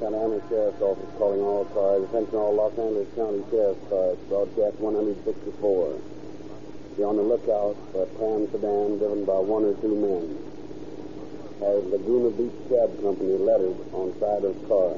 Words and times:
Santa 0.00 0.16
Ana 0.16 0.40
Sheriff's 0.48 0.80
Office 0.80 1.12
calling 1.20 1.44
all 1.44 1.68
cars. 1.76 2.08
Attention 2.08 2.40
all 2.40 2.56
Los 2.56 2.72
Angeles 2.72 3.04
County 3.12 3.44
Sheriff's 3.52 3.84
cars. 3.92 4.16
Broadcast 4.32 4.80
164. 4.80 6.00
Be 6.96 7.04
on 7.04 7.20
the 7.20 7.26
lookout 7.28 7.76
for 7.92 8.08
a 8.08 8.10
tan 8.16 8.48
sedan 8.48 8.96
driven 8.96 9.28
by 9.28 9.36
one 9.36 9.68
or 9.68 9.76
two 9.84 9.92
men. 9.92 10.40
Has 11.60 11.84
Laguna 11.92 12.32
Beach 12.32 12.56
Cab 12.72 12.88
Company 13.04 13.36
lettered 13.44 13.76
on 13.92 14.16
side 14.16 14.40
of 14.40 14.56
car. 14.72 14.96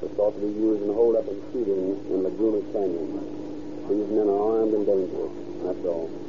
Was 0.00 0.16
thought 0.16 0.32
to 0.32 0.40
be 0.40 0.48
used 0.48 0.88
in 0.88 0.88
hold-up 0.88 1.28
and 1.28 1.36
shooting 1.52 1.92
in 2.08 2.24
Laguna 2.24 2.64
Canyon. 2.72 3.20
These 3.84 4.08
men 4.16 4.32
are 4.32 4.64
armed 4.64 4.72
and 4.80 4.88
dangerous. 4.88 5.36
That's 5.60 5.84
all. 5.84 6.27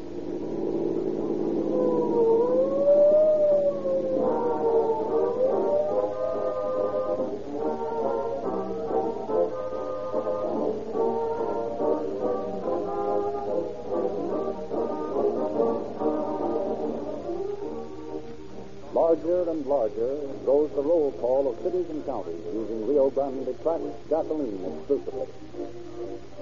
Larger 19.80 20.19
grows 20.44 20.69
the 20.75 20.81
roll 20.83 21.13
call 21.23 21.47
of 21.47 21.63
cities 21.63 21.88
and 21.89 22.05
counties 22.05 22.44
using 22.52 22.85
Rio 22.85 23.09
Grande 23.11 23.47
cracked 23.63 23.88
gasoline 24.09 24.59
exclusively. 24.59 25.27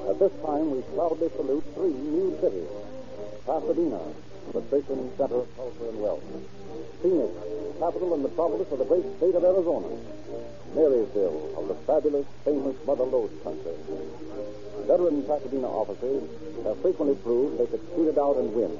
At 0.09 0.17
this 0.17 0.33
time, 0.41 0.71
we 0.73 0.81
proudly 0.97 1.29
salute 1.37 1.63
three 1.75 1.93
new 1.93 2.33
cities. 2.41 2.65
Pasadena, 3.45 4.01
the 4.57 4.61
fishing 4.73 5.13
center 5.21 5.45
of 5.45 5.55
culture 5.55 5.85
and 5.85 6.01
wealth. 6.01 6.25
Phoenix, 7.03 7.29
capital 7.77 8.15
and 8.15 8.23
metropolis 8.23 8.71
of 8.73 8.79
the 8.79 8.89
great 8.89 9.05
state 9.21 9.35
of 9.35 9.43
Arizona. 9.45 9.85
Marysville, 10.73 11.53
of 11.61 11.67
the 11.67 11.77
fabulous, 11.85 12.25
famous 12.43 12.75
Mother 12.87 13.05
Lode 13.05 13.37
country. 13.43 13.77
Veteran 14.89 15.21
Pasadena 15.29 15.69
officers 15.69 16.25
have 16.65 16.81
frequently 16.81 17.13
proved 17.21 17.61
they 17.61 17.67
could 17.69 17.85
shoot 17.93 18.09
it 18.09 18.17
out 18.17 18.37
and 18.37 18.49
win. 18.49 18.73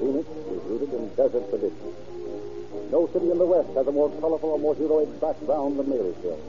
Phoenix 0.00 0.24
is 0.24 0.62
rooted 0.64 0.94
in 0.94 1.14
desert 1.20 1.44
tradition. 1.50 2.07
No 2.90 3.06
city 3.12 3.30
in 3.30 3.38
the 3.38 3.44
West 3.44 3.68
has 3.76 3.86
a 3.86 3.92
more 3.92 4.08
colorful 4.20 4.50
or 4.50 4.58
more 4.58 4.74
heroic 4.74 5.20
background 5.20 5.78
than 5.78 5.88
Marysville. 5.90 6.40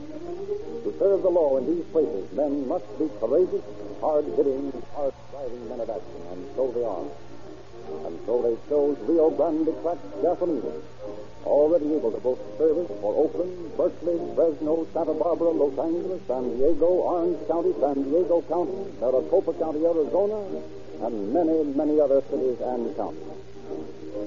To 0.83 0.95
serve 0.97 1.21
the 1.21 1.29
law 1.29 1.57
in 1.57 1.67
these 1.67 1.83
places, 1.91 2.31
men 2.31 2.65
must 2.67 2.87
be 2.97 3.09
courageous, 3.19 3.63
hard-hitting, 3.99 4.71
hard-driving 4.95 5.67
men 5.67 5.79
of 5.81 5.89
action, 5.89 6.21
and 6.31 6.47
so 6.55 6.71
they 6.71 6.85
are. 6.87 7.07
And 8.07 8.19
so 8.25 8.41
they 8.41 8.55
chose 8.69 8.97
Rio 9.03 9.29
Grande 9.31 9.75
cracked 9.81 10.21
gasoline, 10.21 10.63
already 11.43 11.93
able 11.93 12.11
to 12.11 12.19
both 12.19 12.39
service 12.57 12.87
for 13.01 13.11
Oakland, 13.19 13.75
Berkeley, 13.75 14.19
Fresno, 14.35 14.87
Santa 14.93 15.13
Barbara, 15.13 15.49
Los 15.49 15.77
Angeles, 15.77 16.21
San 16.27 16.55
Diego, 16.55 16.87
Orange 16.87 17.39
County, 17.47 17.73
San 17.81 18.03
Diego 18.03 18.41
County, 18.47 18.79
Maricopa 19.01 19.53
County, 19.59 19.83
Arizona, 19.85 20.39
and 21.03 21.33
many, 21.33 21.63
many 21.75 21.99
other 21.99 22.21
cities 22.29 22.59
and 22.61 22.95
counties. 22.95 23.23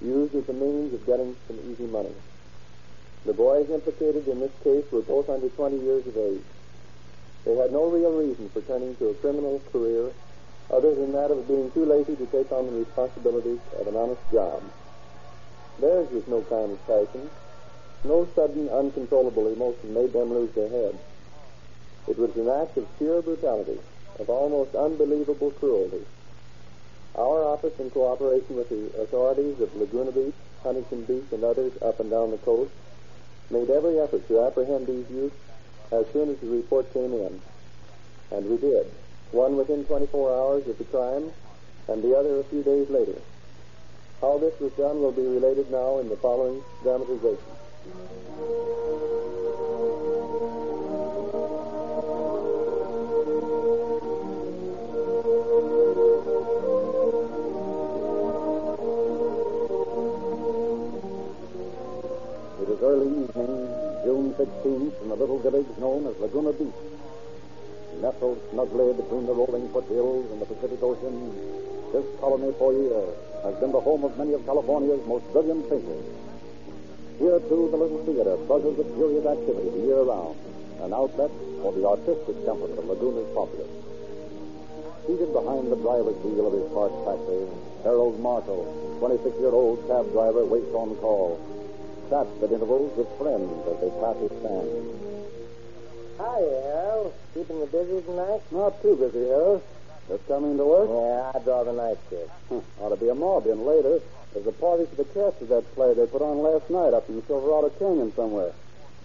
used 0.00 0.34
as 0.36 0.48
a 0.48 0.54
means 0.54 0.94
of 0.94 1.04
getting 1.04 1.36
some 1.46 1.60
easy 1.70 1.84
money. 1.84 2.14
The 3.26 3.34
boys 3.34 3.68
implicated 3.68 4.26
in 4.26 4.40
this 4.40 4.56
case 4.64 4.90
were 4.90 5.02
both 5.02 5.28
under 5.28 5.50
20 5.50 5.76
years 5.76 6.06
of 6.06 6.16
age. 6.16 6.48
They 7.44 7.56
had 7.56 7.72
no 7.72 7.90
real 7.90 8.16
reason 8.16 8.48
for 8.48 8.62
turning 8.62 8.96
to 8.96 9.08
a 9.10 9.14
criminal 9.20 9.60
career 9.70 10.12
other 10.72 10.94
than 10.94 11.12
that 11.12 11.30
of 11.30 11.46
being 11.46 11.70
too 11.72 11.84
lazy 11.84 12.16
to 12.16 12.24
take 12.32 12.50
on 12.52 12.64
the 12.64 12.72
responsibilities 12.72 13.60
of 13.78 13.86
an 13.86 13.96
honest 13.96 14.22
job. 14.32 14.62
Theirs 15.78 16.08
was 16.10 16.24
no 16.26 16.42
kind 16.42 16.72
of 16.72 16.86
passion. 16.86 17.30
No 18.04 18.28
sudden, 18.34 18.68
uncontrollable 18.68 19.52
emotion 19.52 19.92
made 19.92 20.12
them 20.12 20.32
lose 20.32 20.50
their 20.54 20.68
heads. 20.68 20.98
It 22.08 22.18
was 22.18 22.30
an 22.36 22.48
act 22.48 22.78
of 22.78 22.86
sheer 22.98 23.20
brutality, 23.20 23.78
of 24.18 24.30
almost 24.30 24.74
unbelievable 24.74 25.50
cruelty. 25.50 26.04
Our 27.16 27.44
office, 27.44 27.72
in 27.78 27.90
cooperation 27.90 28.56
with 28.56 28.68
the 28.68 28.92
authorities 29.00 29.60
of 29.60 29.74
Laguna 29.74 30.12
Beach, 30.12 30.36
Huntington 30.62 31.04
Beach, 31.04 31.32
and 31.32 31.44
others 31.44 31.72
up 31.82 32.00
and 32.00 32.10
down 32.10 32.30
the 32.30 32.38
coast, 32.38 32.72
made 33.50 33.70
every 33.70 33.98
effort 34.00 34.26
to 34.28 34.46
apprehend 34.46 34.86
these 34.86 35.10
youths 35.10 35.36
as 35.92 36.04
soon 36.12 36.30
as 36.30 36.38
the 36.40 36.48
report 36.48 36.92
came 36.92 37.12
in. 37.12 37.40
And 38.30 38.46
we 38.46 38.56
did. 38.56 38.86
One 39.32 39.56
within 39.56 39.84
24 39.84 40.08
hours 40.32 40.68
of 40.68 40.78
the 40.78 40.84
crime, 40.84 41.32
and 41.88 42.02
the 42.02 42.16
other 42.16 42.40
a 42.40 42.44
few 42.44 42.62
days 42.62 42.88
later. 42.88 43.20
How 44.20 44.38
this 44.38 44.58
was 44.60 44.72
done 44.78 45.02
will 45.02 45.12
be 45.12 45.20
related 45.20 45.70
now 45.70 45.98
in 45.98 46.08
the 46.08 46.16
following 46.16 46.62
dramatization. 46.82 47.52
It 62.56 62.68
is 62.72 62.80
early 62.80 63.12
evening, 63.20 63.68
June 64.00 64.32
16th, 64.40 65.02
in 65.02 65.08
the 65.10 65.14
little 65.14 65.38
village 65.40 65.66
known 65.78 66.06
as 66.06 66.16
Laguna 66.16 66.54
Beach. 66.54 66.72
Nestled 68.00 68.40
snugly 68.50 68.94
between 68.94 69.26
the 69.26 69.34
rolling 69.34 69.68
foothills 69.68 70.30
and 70.32 70.40
the 70.40 70.46
Pacific 70.46 70.82
Ocean, 70.82 71.36
this 71.92 72.04
colony 72.18 72.54
for 72.58 72.72
years 72.72 73.25
has 73.46 73.54
been 73.62 73.70
the 73.70 73.80
home 73.80 74.02
of 74.02 74.18
many 74.18 74.34
of 74.34 74.44
California's 74.44 74.98
most 75.06 75.22
brilliant 75.30 75.62
thinkers. 75.70 76.02
Here, 77.22 77.38
too, 77.46 77.70
the 77.70 77.78
little 77.78 78.02
theater 78.02 78.34
buzzes 78.50 78.74
with 78.76 78.90
curious 78.98 79.22
activity 79.22 79.70
the 79.70 79.86
year 79.86 80.02
round, 80.02 80.34
an 80.82 80.92
outlet 80.92 81.30
for 81.62 81.70
the 81.70 81.86
artistic 81.86 82.34
temperament 82.42 82.74
of 82.74 82.90
Laguna's 82.90 83.30
populace. 83.38 83.70
Seated 85.06 85.30
behind 85.30 85.70
the 85.70 85.78
driver's 85.78 86.18
wheel 86.26 86.50
of 86.50 86.58
his 86.58 86.66
parked 86.74 86.98
taxi, 87.06 87.46
Harold 87.86 88.18
Marshall, 88.18 88.66
26-year-old 88.98 89.78
cab 89.86 90.10
driver, 90.10 90.44
waits 90.44 90.74
on 90.74 90.98
call. 90.98 91.38
Chats 92.10 92.42
at 92.42 92.50
intervals 92.50 92.90
with 92.98 93.06
friends 93.14 93.46
as 93.70 93.78
they 93.78 93.90
pass 94.02 94.18
his 94.18 94.34
stand. 94.42 94.68
Hi, 96.18 96.42
Harold. 96.66 97.14
Keeping 97.34 97.62
you 97.62 97.66
busy 97.70 98.02
tonight? 98.02 98.42
Not 98.50 98.82
too 98.82 98.98
busy, 98.98 99.30
Harold. 99.30 99.62
Just 100.08 100.26
coming 100.28 100.56
to 100.56 100.64
work? 100.64 100.88
Yeah, 100.88 101.32
I 101.34 101.42
draw 101.42 101.64
the 101.64 101.72
night 101.72 101.98
shift. 102.08 102.30
Huh, 102.48 102.60
ought 102.80 102.90
to 102.90 102.96
be 102.96 103.08
a 103.08 103.14
mob 103.14 103.46
in 103.46 103.66
later. 103.66 103.98
There's 104.32 104.46
a 104.46 104.52
party 104.52 104.86
for 104.86 104.96
the 104.96 105.08
cast 105.10 105.42
of 105.42 105.48
that 105.48 105.66
play 105.74 105.94
they 105.94 106.06
put 106.06 106.22
on 106.22 106.38
last 106.42 106.70
night 106.70 106.94
up 106.94 107.08
in 107.08 107.24
Silverado 107.26 107.70
Canyon 107.78 108.12
somewhere. 108.14 108.52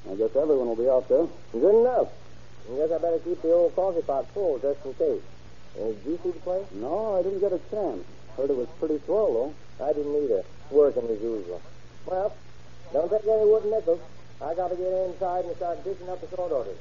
I 0.10 0.16
guess 0.16 0.36
everyone 0.36 0.68
will 0.68 0.76
be 0.76 0.90
out 0.90 1.10
there. 1.10 1.26
Good 1.54 1.76
enough. 1.82 2.10
I 2.70 2.76
guess 2.78 2.92
I 2.92 2.98
better 3.00 3.20
keep 3.20 3.42
the 3.42 3.52
old 3.52 3.76
coffee 3.76 4.02
pot 4.02 4.28
full 4.34 4.60
just 4.60 4.86
in 4.86 4.94
case. 4.94 5.24
Uh, 5.80 5.86
did 5.86 6.06
you 6.06 6.20
see 6.22 6.32
the 6.32 6.40
play? 6.40 6.66
No, 6.76 7.18
I 7.18 7.24
didn't 7.24 7.40
get 7.40 7.54
a 7.54 7.62
chance. 7.72 8.06
Heard 8.38 8.50
it 8.50 8.58
was 8.58 8.68
pretty 8.78 9.00
swell, 9.06 9.34
though. 9.34 9.86
I 9.86 9.94
didn't 9.94 10.14
either. 10.24 10.44
Working 10.70 11.10
as 11.10 11.22
usual. 11.22 11.62
Well, 12.06 12.36
don't 12.94 13.10
take 13.10 13.24
any 13.24 13.46
wooden 13.50 13.72
nickels. 13.72 14.02
I 14.42 14.54
got 14.54 14.70
to 14.70 14.76
get 14.76 14.92
inside 15.10 15.46
and 15.46 15.56
start 15.56 15.84
dishing 15.84 16.10
up 16.10 16.22
the 16.22 16.28
court 16.36 16.52
orders. 16.52 16.78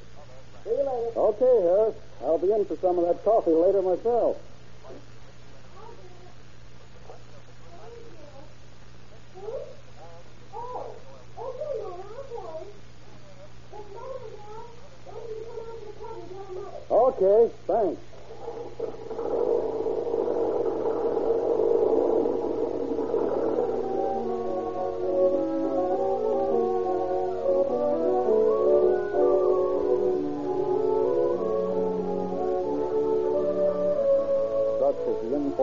See 0.63 0.69
you 0.69 0.77
later. 0.77 1.17
Okay, 1.17 1.61
Harris. 1.63 1.95
I'll 2.21 2.37
be 2.37 2.51
in 2.51 2.65
for 2.65 2.77
some 2.81 2.99
of 2.99 3.07
that 3.07 3.23
coffee 3.23 3.51
later 3.51 3.81
myself. 3.81 4.37
Okay, 16.91 17.51
thanks. 17.67 18.10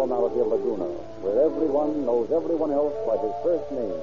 The 0.06 0.14
of 0.14 0.46
Laguna, 0.46 0.86
where 1.26 1.42
everyone 1.42 2.06
knows 2.06 2.30
everyone 2.30 2.70
else 2.70 2.94
by 3.02 3.18
his 3.18 3.34
first 3.42 3.66
name, 3.74 3.98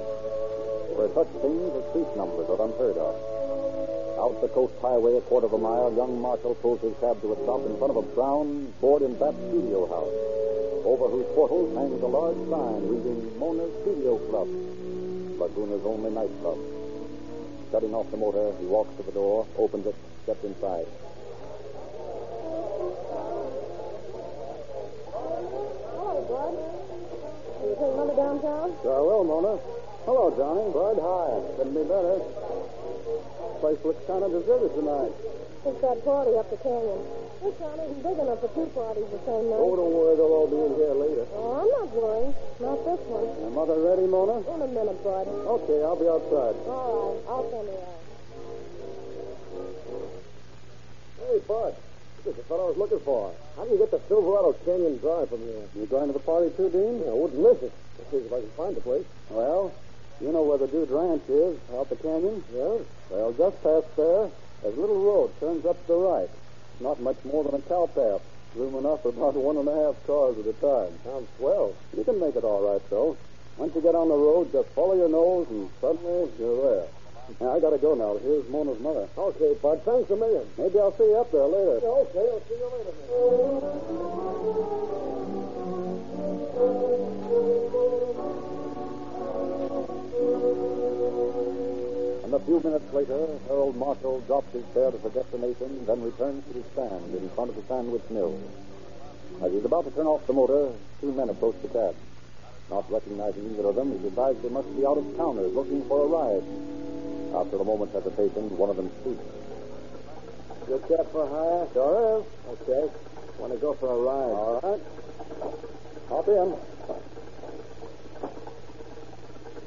where 0.92 1.08
such 1.16 1.32
things 1.40 1.72
as 1.72 1.84
street 1.88 2.10
numbers 2.20 2.44
are 2.52 2.60
unheard 2.60 3.00
of. 3.00 3.16
Out 4.20 4.36
the 4.44 4.52
coast 4.52 4.76
highway 4.84 5.16
a 5.16 5.24
quarter 5.24 5.48
of 5.48 5.56
a 5.56 5.58
mile, 5.58 5.88
young 5.96 6.20
Marshall 6.20 6.54
pulls 6.60 6.84
his 6.84 6.92
cab 7.00 7.16
to 7.24 7.32
a 7.32 7.36
stop 7.48 7.64
in 7.64 7.80
front 7.80 7.96
of 7.96 7.98
a 8.04 8.06
brown, 8.12 8.68
board 8.76 9.08
and 9.08 9.16
bat 9.16 9.32
studio 9.48 9.88
house, 9.88 10.16
over 10.84 11.08
whose 11.08 11.24
portals 11.32 11.72
hangs 11.72 12.02
a 12.04 12.10
large 12.12 12.40
sign 12.52 12.80
reading 12.92 13.32
Mona's 13.40 13.72
Studio 13.80 14.20
Club, 14.28 14.52
Laguna's 15.40 15.84
only 15.88 16.12
nightclub. 16.12 16.60
Shutting 17.72 17.96
off 17.96 18.10
the 18.12 18.20
motor, 18.20 18.52
he 18.60 18.68
walks 18.68 18.92
to 19.00 19.02
the 19.02 19.16
door, 19.16 19.48
opens 19.56 19.88
it, 19.88 19.96
steps 20.28 20.44
inside. 20.44 20.84
You 27.76 27.84
take 27.84 27.96
Mother 27.96 28.16
downtown? 28.16 28.72
Uh, 28.72 28.80
sure 28.80 29.04
will, 29.04 29.24
Mona. 29.28 29.60
Hello, 30.08 30.32
Johnny. 30.32 30.64
Bud, 30.72 30.96
hi. 30.96 31.28
Couldn't 31.60 31.76
be 31.76 31.84
better. 31.84 32.24
Place 33.60 33.76
looks 33.84 34.00
kind 34.08 34.24
of 34.24 34.32
deserted 34.32 34.72
tonight. 34.72 35.12
It's 35.12 35.80
that 35.84 36.00
party 36.00 36.32
up 36.40 36.48
the 36.48 36.56
canyon. 36.56 37.04
This 37.44 37.52
town 37.60 37.76
isn't 37.76 38.00
big 38.00 38.16
enough 38.16 38.40
for 38.40 38.48
two 38.56 38.64
parties 38.72 39.04
the 39.12 39.20
same 39.28 39.52
night. 39.52 39.60
Oh, 39.60 39.76
don't 39.76 39.92
worry. 39.92 40.16
They'll 40.16 40.32
all 40.32 40.48
be 40.48 40.56
in 40.56 40.72
here 40.72 40.96
later. 40.96 41.28
Oh, 41.36 41.60
I'm 41.60 41.68
not 41.68 41.92
worrying. 41.92 42.32
Not 42.64 42.80
this 42.80 43.02
one. 43.12 43.28
Your 43.44 43.52
mother 43.52 43.76
ready, 43.76 44.08
Mona? 44.08 44.40
In 44.40 44.60
a 44.64 44.70
minute, 44.72 44.96
Bud. 45.04 45.28
Okay, 45.28 45.84
I'll 45.84 46.00
be 46.00 46.08
outside. 46.08 46.56
All 46.64 47.12
right. 47.12 47.28
I'll 47.28 47.44
send 47.52 47.68
her 47.68 47.76
out. 47.76 48.00
Hey, 51.28 51.44
Bud. 51.44 51.76
Is 52.26 52.34
the 52.34 52.42
fellow 52.42 52.66
I 52.66 52.68
was 52.74 52.76
looking 52.76 52.98
for. 53.06 53.32
How 53.54 53.64
do 53.64 53.70
you 53.70 53.78
get 53.78 53.92
to 53.92 54.00
Silverado 54.08 54.52
Canyon 54.66 54.98
Drive 54.98 55.28
from 55.28 55.46
here? 55.46 55.62
You 55.76 55.86
going 55.86 56.08
to 56.08 56.12
the 56.12 56.18
party 56.18 56.50
too, 56.56 56.68
Dean? 56.70 56.98
Yeah, 56.98 57.14
I 57.14 57.14
wouldn't 57.14 57.38
miss 57.38 57.62
it. 57.62 57.70
Let's 57.98 58.10
see 58.10 58.16
if 58.16 58.32
I 58.32 58.40
can 58.42 58.50
find 58.58 58.74
the 58.74 58.80
place. 58.80 59.06
Well, 59.30 59.72
you 60.20 60.32
know 60.32 60.42
where 60.42 60.58
the 60.58 60.66
Dude 60.66 60.90
Ranch 60.90 61.22
is, 61.28 61.54
out 61.70 61.88
the 61.88 61.94
canyon? 61.94 62.42
Yeah. 62.52 62.82
Well, 63.10 63.30
just 63.30 63.62
past 63.62 63.86
there, 63.94 64.26
a 64.66 64.68
little 64.74 64.98
road 65.06 65.38
turns 65.38 65.64
up 65.66 65.78
to 65.86 65.86
the 65.86 65.94
right. 65.94 66.30
Not 66.80 66.98
much 67.00 67.22
more 67.22 67.44
than 67.44 67.54
a 67.54 67.62
cow 67.62 67.86
path. 67.94 68.22
Room 68.56 68.74
enough 68.74 69.02
for 69.02 69.10
about 69.10 69.34
one 69.38 69.56
and 69.58 69.68
a 69.68 69.76
half 69.86 69.94
cars 70.04 70.34
at 70.36 70.50
a 70.50 70.56
time. 70.58 70.98
Sounds 71.04 71.28
swell. 71.38 71.74
You 71.96 72.02
can 72.02 72.18
make 72.18 72.34
it 72.34 72.42
all 72.42 72.66
right, 72.66 72.82
though. 72.90 73.16
Once 73.56 73.72
you 73.76 73.80
get 73.80 73.94
on 73.94 74.08
the 74.08 74.18
road, 74.18 74.50
just 74.50 74.68
follow 74.74 74.96
your 74.96 75.08
nose, 75.08 75.46
and 75.48 75.70
suddenly 75.80 76.28
you're 76.40 76.58
there. 76.58 76.88
I 77.40 77.58
gotta 77.60 77.78
go 77.78 77.94
now. 77.94 78.16
Here's 78.22 78.48
Mona's 78.48 78.78
mother. 78.80 79.08
Okay, 79.18 79.54
Bud. 79.60 79.82
Thanks 79.84 80.10
a 80.10 80.16
million. 80.16 80.46
Maybe 80.56 80.78
I'll 80.78 80.96
see 80.96 81.04
you 81.04 81.16
up 81.16 81.30
there 81.32 81.44
later. 81.44 81.80
okay, 81.82 82.26
I'll 82.30 82.40
see 82.46 82.54
you 82.54 82.70
later. 82.70 82.92
And 92.24 92.34
a 92.34 92.40
few 92.40 92.60
minutes 92.60 92.92
later, 92.92 93.26
Harold 93.48 93.76
Marshall 93.76 94.20
drops 94.26 94.52
his 94.52 94.64
fare 94.72 94.90
to 94.90 94.98
the 94.98 95.10
destination, 95.10 95.84
then 95.86 96.02
returns 96.02 96.44
to 96.46 96.52
his 96.54 96.64
stand 96.72 97.14
in 97.14 97.28
front 97.30 97.50
of 97.50 97.56
the 97.56 97.62
sandwich 97.68 98.02
mill. 98.10 98.38
As 99.42 99.52
he's 99.52 99.64
about 99.64 99.84
to 99.84 99.90
turn 99.90 100.06
off 100.06 100.26
the 100.26 100.32
motor, 100.32 100.72
two 101.00 101.12
men 101.12 101.28
approach 101.28 101.56
the 101.62 101.68
cab. 101.68 101.94
Not 102.70 102.90
recognizing 102.90 103.50
either 103.50 103.68
of 103.68 103.74
them, 103.74 103.92
he 103.92 104.08
decides 104.08 104.40
they 104.42 104.48
must 104.48 104.74
be 104.76 104.86
out 104.86 104.98
of 104.98 105.16
towners 105.16 105.52
looking 105.54 105.84
for 105.86 106.04
a 106.04 106.06
ride. 106.06 106.42
After 107.34 107.56
a 107.56 107.64
moment's 107.64 107.94
hesitation, 107.94 108.56
one 108.56 108.70
of 108.70 108.76
them 108.76 108.90
speaks. 109.00 109.22
Your 110.68 110.78
cab 110.80 111.10
for 111.12 111.26
hire? 111.28 111.66
Sure 111.72 112.20
is. 112.20 112.24
Okay. 112.60 112.90
Want 113.38 113.52
to 113.52 113.58
go 113.58 113.74
for 113.74 113.88
a 113.88 113.98
ride? 113.98 114.32
All 114.32 114.60
right. 114.62 114.82
Hop 116.08 116.28
in. 116.28 116.56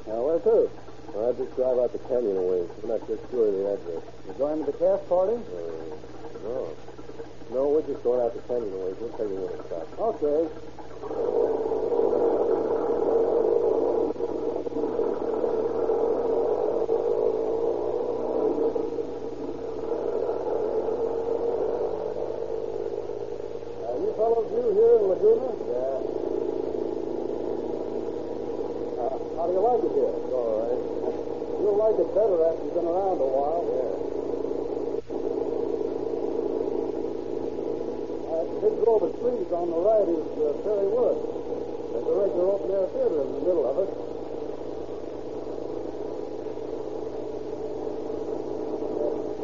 Now, 0.08 0.20
where 0.26 0.40
to? 0.40 0.70
I 1.10 1.32
just 1.34 1.56
drive 1.56 1.78
out 1.78 1.92
the 1.92 2.00
canyon 2.10 2.38
away. 2.38 2.66
I'm 2.84 2.90
not 2.90 3.08
just 3.08 3.22
sure 3.30 3.48
of 3.48 3.54
the 3.54 3.66
address. 3.74 4.04
You 4.28 4.34
going 4.38 4.66
to 4.66 4.72
the 4.72 4.78
calf 4.78 5.08
party? 5.10 5.36
Uh, 5.36 5.94
no. 6.44 6.76
No, 7.52 7.70
we're 7.70 7.82
just 7.82 8.04
going 8.04 8.22
out 8.22 8.34
the 8.34 8.42
canyon 8.48 8.74
away. 8.74 8.94
We'll 9.00 9.10
tell 9.18 9.28
you 9.28 9.36
when 9.36 9.58
to 9.58 9.64
stop. 9.68 9.88
Okay. 10.00 10.50
Uh, 22.70 23.96
you 24.04 24.12
fellows 24.20 24.52
new 24.52 24.68
here 24.76 24.96
in 25.00 25.04
Laguna? 25.10 25.50
Yeah. 25.70 26.04
Uh, 29.00 29.16
how 29.40 29.48
do 29.48 29.54
you 29.56 29.64
like 29.64 29.82
it 29.84 29.94
here? 29.96 30.12
It's 30.20 30.34
all 30.36 30.50
right. 30.60 30.80
You'll 31.60 31.80
like 31.80 31.98
it 32.00 32.10
better 32.14 32.38
after 32.46 32.64
you've 32.64 32.76
been 32.76 32.90
around 32.90 33.18
a 33.20 33.30
while. 33.30 33.64
Yeah. 33.70 33.96
That 38.30 38.46
big 38.60 38.76
grove 38.84 39.04
of 39.04 39.12
trees 39.20 39.52
on 39.52 39.68
the 39.72 39.80
right 39.80 40.08
is 40.08 40.28
uh, 40.36 40.52
Perry 40.64 40.88
Wood. 40.92 41.18
There's 41.90 42.08
a 42.08 42.16
regular 42.20 42.48
open 42.60 42.70
air 42.76 42.88
theater 42.92 43.20
in 43.24 43.32
the 43.40 43.44
middle 43.48 43.66
of 43.68 43.76
it. 43.84 43.90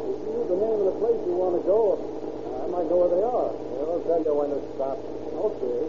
If 0.05 0.19
you 0.23 0.31
knew 0.35 0.45
the 0.51 0.59
name 0.59 0.79
of 0.83 0.87
the 0.93 0.97
place 0.99 1.19
you 1.25 1.35
want 1.35 1.55
to 1.59 1.63
go, 1.67 1.99
I 1.99 2.67
might 2.71 2.87
know 2.87 2.99
where 3.03 3.11
they 3.11 3.23
are. 3.25 3.49
Yeah, 3.51 3.91
I'll 3.91 4.03
tell 4.05 4.21
you 4.23 4.33
when 4.35 4.49
to 4.55 4.59
stop. 4.75 4.99
Okay. 4.99 5.79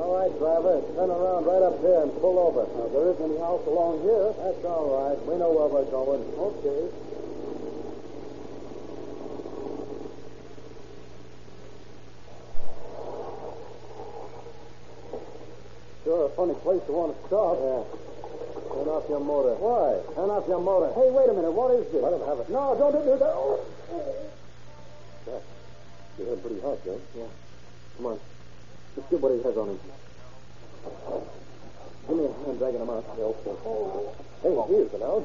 All 0.00 0.16
right, 0.16 0.32
driver. 0.38 0.80
Turn 0.96 1.10
around 1.10 1.44
right 1.44 1.62
up 1.62 1.82
there 1.82 2.02
and 2.02 2.12
pull 2.20 2.38
over. 2.38 2.64
Now, 2.64 2.88
there 2.88 3.10
isn't 3.12 3.24
any 3.24 3.38
house 3.40 3.66
along 3.66 4.02
here. 4.02 4.32
That's 4.40 4.64
all 4.64 4.88
right. 4.96 5.20
We 5.26 5.36
know 5.36 5.52
where 5.52 5.68
we're 5.68 5.90
going. 5.90 6.24
Okay. 6.38 6.88
Sure, 16.04 16.26
a 16.26 16.28
funny 16.30 16.54
place 16.54 16.82
to 16.86 16.92
want 16.92 17.16
to 17.16 17.26
stop. 17.28 17.58
Yeah. 17.60 18.03
Off 19.04 19.10
your 19.10 19.20
motor. 19.20 19.52
Why? 19.60 20.00
Turn 20.16 20.30
off 20.32 20.48
your 20.48 20.60
motor. 20.64 20.88
Hey, 20.96 21.12
wait 21.12 21.28
a 21.28 21.34
minute. 21.36 21.52
What 21.52 21.76
is 21.76 21.84
this? 21.92 22.00
Let 22.00 22.16
him 22.16 22.24
have 22.24 22.40
it. 22.40 22.48
No, 22.48 22.72
don't 22.72 22.96
do 23.04 23.04
that. 23.20 23.36
Oh. 23.36 23.60
Yeah. 25.28 25.44
You're 26.16 26.28
hitting 26.32 26.40
pretty 26.40 26.60
hard, 26.64 26.80
Joe. 26.88 26.96
Yeah. 27.12 27.28
Come 27.98 28.06
on. 28.06 28.18
Let's 28.96 29.10
get 29.10 29.20
what 29.20 29.36
he 29.36 29.42
has 29.44 29.56
on 29.60 29.76
him. 29.76 29.80
Give 32.08 32.16
me 32.16 32.24
a 32.24 32.32
hand 32.32 32.56
dragging 32.56 32.80
him 32.80 32.88
out. 32.88 33.04
Yeah, 33.12 33.28
okay. 33.44 33.52
Hey, 34.40 34.56
here's 34.72 34.88
the 34.88 34.96
now. 34.96 35.20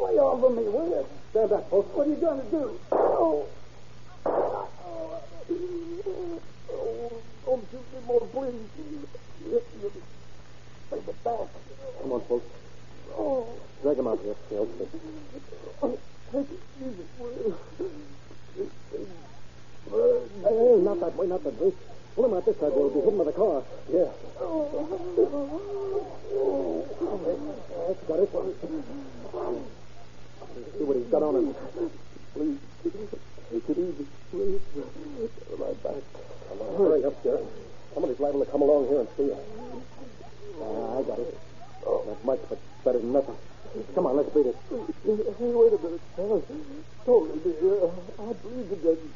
Lay 0.00 0.16
off 0.16 0.40
of 0.40 0.56
me, 0.56 0.64
will 0.64 0.88
you? 0.88 1.04
Stand 1.28 1.50
back, 1.50 1.68
folks. 1.68 1.92
What 1.92 2.08
are 2.08 2.10
you 2.10 2.16
going 2.16 2.40
to 2.40 2.48
do? 2.48 2.80
Oh. 2.88 3.44
Oh, 4.24 4.68
don't 7.44 7.64
shoot 7.68 7.84
me 7.92 8.00
more, 8.08 8.24
please. 8.32 8.64
Take 10.88 11.04
it 11.04 11.20
back. 11.20 11.48
Come 12.00 12.12
on, 12.12 12.20
folks. 12.32 12.48
Oh. 13.12 13.46
Drag 13.82 13.98
him 13.98 14.06
out 14.06 14.18
here. 14.20 14.34
Yeah, 14.50 14.58
okay. 14.58 14.88
Take 16.32 16.50
it 16.50 16.60
easy, 16.80 17.04
Hey, 20.42 20.80
not 20.80 21.00
that 21.00 21.16
way, 21.16 21.26
not 21.26 21.44
that 21.44 21.60
way. 21.60 21.72
Pull 22.14 22.24
him 22.26 22.34
out 22.34 22.46
this 22.46 22.56
side. 22.58 22.72
We'll 22.74 22.90
be 22.90 23.00
hidden 23.00 23.18
by 23.18 23.24
the 23.24 23.32
car. 23.32 23.62
Yeah. 23.92 24.10
That's 27.86 28.02
got 28.06 28.18
it. 28.20 28.30
See 30.78 30.84
what 30.84 30.96
he's 30.96 31.06
got 31.06 31.22
on 31.22 31.34
him. 31.36 31.54
Please. 32.34 32.58
Take 33.50 33.68
it 33.68 33.78
easy, 33.78 34.06
please. 34.30 34.60
My 35.58 35.72
back. 35.82 36.02
Come 36.48 36.60
on, 36.60 36.76
hurry 36.78 37.04
up, 37.04 37.22
sir. 37.22 37.38
Somebody's 37.92 38.18
liable 38.20 38.44
to 38.44 38.50
come 38.50 38.62
along 38.62 38.88
here 38.88 39.00
and 39.00 39.08
see 39.16 39.30
us. 39.32 39.38
Nothing. 43.14 43.36
Come 43.94 44.06
on, 44.06 44.16
let's 44.16 44.30
beat 44.30 44.46
it. 44.46 44.56
Wait 44.70 45.72
a 45.72 45.78
minute. 45.78 46.00
Don't 47.06 47.44
me 47.44 47.52
here. 47.60 47.90
I 48.18 48.32
believe 48.32 48.72
it 48.72 48.82
doesn't. 48.82 49.12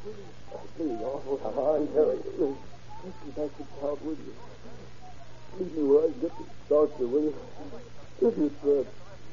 I'll 0.51 0.67
be 0.77 1.03
awful. 1.03 1.37
Come 1.37 1.57
on, 1.57 1.87
Terry. 1.93 2.17
Take 2.19 3.17
me 3.25 3.31
back 3.35 3.51
to 3.57 3.63
town 3.79 3.97
with 4.03 4.19
you. 4.19 4.33
Leave 5.59 5.73
me 5.75 5.83
where 5.83 6.03
I 6.03 6.11
can 6.11 6.19
get 6.19 6.37
the 6.37 6.45
doctor, 6.69 7.07
will 7.07 7.23
you? 7.23 7.35
If 8.21 8.37
you 8.37 8.51
said. 8.61 8.85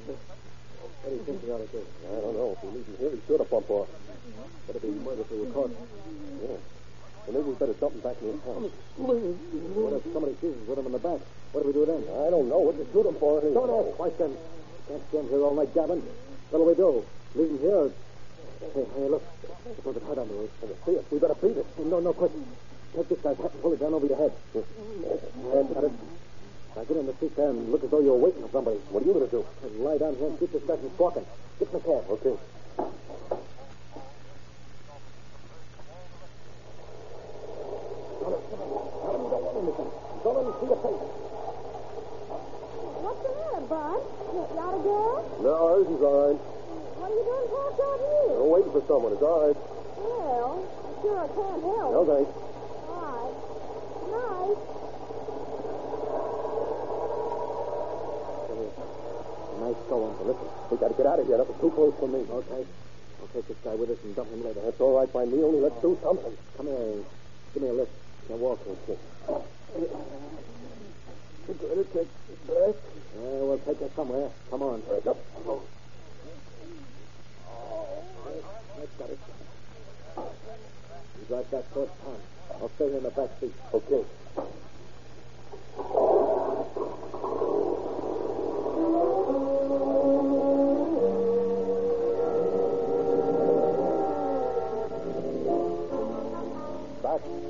What 0.07 1.11
do 1.11 1.15
you 1.15 1.23
think 1.23 1.43
ought 1.51 1.59
to 1.59 1.67
do? 1.67 1.83
I 2.07 2.21
don't 2.21 2.35
know. 2.35 2.57
If 2.57 2.63
we 2.65 2.71
leave 2.79 2.87
him 2.87 2.97
here, 2.99 3.11
he's 3.11 3.25
sure 3.27 3.39
to 3.39 3.45
bump 3.45 3.71
off. 3.71 3.89
But 4.67 4.77
it'd 4.77 4.83
be 4.83 5.05
murder 5.05 5.23
if 5.23 5.31
we 5.31 5.39
were 5.41 5.53
caught. 5.53 5.71
Yeah. 6.43 6.76
Well, 7.27 7.35
maybe 7.35 7.51
we 7.51 7.55
better 7.59 7.75
dump 7.75 7.95
him 7.95 8.01
back 8.01 8.17
in 8.23 8.39
his 8.39 8.43
house. 8.47 8.71
What 9.03 9.93
if 9.99 10.03
somebody 10.13 10.35
sees 10.41 10.55
us 10.55 10.69
with 10.69 10.79
him 10.79 10.87
in 10.87 10.93
the 10.93 11.03
back? 11.03 11.21
What 11.51 11.63
do 11.63 11.67
we 11.67 11.75
do 11.75 11.85
then? 11.87 12.07
I 12.07 12.31
don't 12.31 12.49
know. 12.49 12.63
What 12.63 12.79
to 12.79 12.87
shoot 12.93 13.07
him 13.07 13.19
for? 13.19 13.41
Don't 13.43 13.67
ask 13.67 13.97
questions. 13.99 14.39
Can't 14.87 15.03
stand 15.11 15.29
here 15.29 15.43
all 15.43 15.55
night 15.55 15.75
gabbing. 15.75 16.03
What'll 16.51 16.67
we 16.67 16.75
do? 16.79 17.03
Leave 17.35 17.51
him 17.51 17.59
here? 17.59 17.91
Hey, 18.63 18.87
hey, 18.95 19.09
look. 19.11 19.23
There's 19.43 19.83
something 19.83 20.07
hot 20.07 20.19
on 20.19 20.29
the 20.29 20.35
roof. 20.35 20.51
Can 20.61 20.71
see 20.87 20.99
us? 20.99 21.05
We 21.11 21.19
better 21.19 21.35
beat 21.35 21.57
it. 21.59 21.67
No, 21.83 21.99
no, 21.99 22.13
quick. 22.13 22.31
Take 22.95 23.09
this 23.09 23.19
guy's 23.19 23.37
hat 23.37 23.53
and 23.53 23.63
pull 23.63 23.73
it 23.75 23.81
down 23.81 23.93
over 23.93 24.07
your 24.07 24.17
head. 24.17 24.33
Got 24.55 25.85
it. 25.85 25.93
Now 26.77 26.85
get 26.85 26.97
in 26.97 27.07
the 27.07 27.15
seat 27.19 27.35
there 27.35 27.51
and 27.51 27.73
look 27.73 27.83
as 27.83 27.91
though 27.91 28.01
you're 28.01 28.15
waiting 28.15 28.43
for 28.43 28.51
somebody. 28.53 28.77
What 28.91 29.03
are 29.03 29.07
you 29.07 29.13
going 29.15 29.25
to 29.25 29.31
do? 29.31 29.45
lie 29.83 29.99
down 29.99 30.15
here 30.17 30.29
and 30.29 30.39
keep 30.39 30.53
this 30.53 30.63
guy 30.63 30.77
from 30.77 30.91
squawking. 30.95 31.27
Get 31.59 31.69
in 31.69 31.75
the 31.75 31.81
cab. 31.81 32.05
Okay. 32.11 32.37
Don't 40.25 40.37
let 40.37 40.47
him 40.47 40.55
see 40.61 40.67
your 40.67 40.81
face. 40.85 41.05
What's 43.03 43.23
the 43.23 43.31
matter, 43.37 43.63
Bud? 43.71 44.03
You 44.87 44.95
got 44.95 45.19
a 45.19 45.43
girl? 45.43 45.43
No, 45.43 45.75
everything's 45.75 46.03
all 46.03 46.31
right. 46.31 46.39
What 46.39 47.11
are 47.11 47.19
you 47.19 47.27
doing 47.27 47.49
parked 47.51 47.83
out 47.83 47.99
here? 47.99 48.39
I'm 48.39 48.51
waiting 48.55 48.71
for 48.71 48.83
someone. 48.87 49.13
It's 49.19 49.27
all 49.27 49.51
right. 49.51 49.59
Well, 49.99 50.63
I'm 50.63 50.95
sure 51.03 51.19
I 51.19 51.27
can't 51.27 51.63
help. 51.67 51.91
No, 51.91 52.07
thanks. 52.07 52.31
All 52.87 53.03
right. 53.03 53.35
Night. 54.07 54.59
Nice 59.67 59.83
going. 59.91 60.15
Listen, 60.23 60.47
we 60.71 60.77
got 60.79 60.91
to 60.95 60.95
get 60.95 61.07
out 61.07 61.19
of 61.19 61.27
here. 61.27 61.37
That 61.37 61.49
was 61.51 61.59
too 61.59 61.75
close 61.75 61.95
for 61.99 62.07
me. 62.07 62.23
Okay. 62.23 62.63
I'll 62.63 63.31
take 63.35 63.49
this 63.49 63.59
guy 63.65 63.75
with 63.75 63.91
us 63.91 63.99
and 64.05 64.15
dump 64.15 64.31
him 64.31 64.45
later. 64.45 64.61
That's 64.63 64.79
all 64.81 64.95
right 64.95 65.11
by 65.11 65.25
me. 65.25 65.43
Only 65.43 65.59
let's 65.61 65.83
do 65.83 65.99
something. 65.99 66.37
Come 66.57 66.67
here. 66.71 67.03
Give 67.55 67.63
me 67.63 67.69
a 67.71 67.73
lift. 67.73 67.91
Now 68.31 68.37
walk 68.37 68.61
real 68.67 68.79
You 71.49 71.87
take 71.95 72.09
me 72.29 72.35
back. 72.49 72.75
Yeah, 73.15 73.21
we'll 73.23 73.59
take 73.59 73.81
you 73.81 73.91
somewhere. 73.95 74.31
Come 74.51 74.63
on. 74.63 74.81
Break 74.81 75.07
up. 75.07 75.19
That's 78.77 78.93
got 78.99 79.11
it. 79.11 79.19
You 80.17 81.27
drive 81.29 81.51
that 81.53 81.73
towards 81.73 81.93
time. 82.03 82.23
I'll 82.51 82.71
stay 82.75 82.87
in 82.87 83.03
the 83.05 83.11
back 83.11 83.31
seat. 83.41 83.55
Okay. 83.73 84.03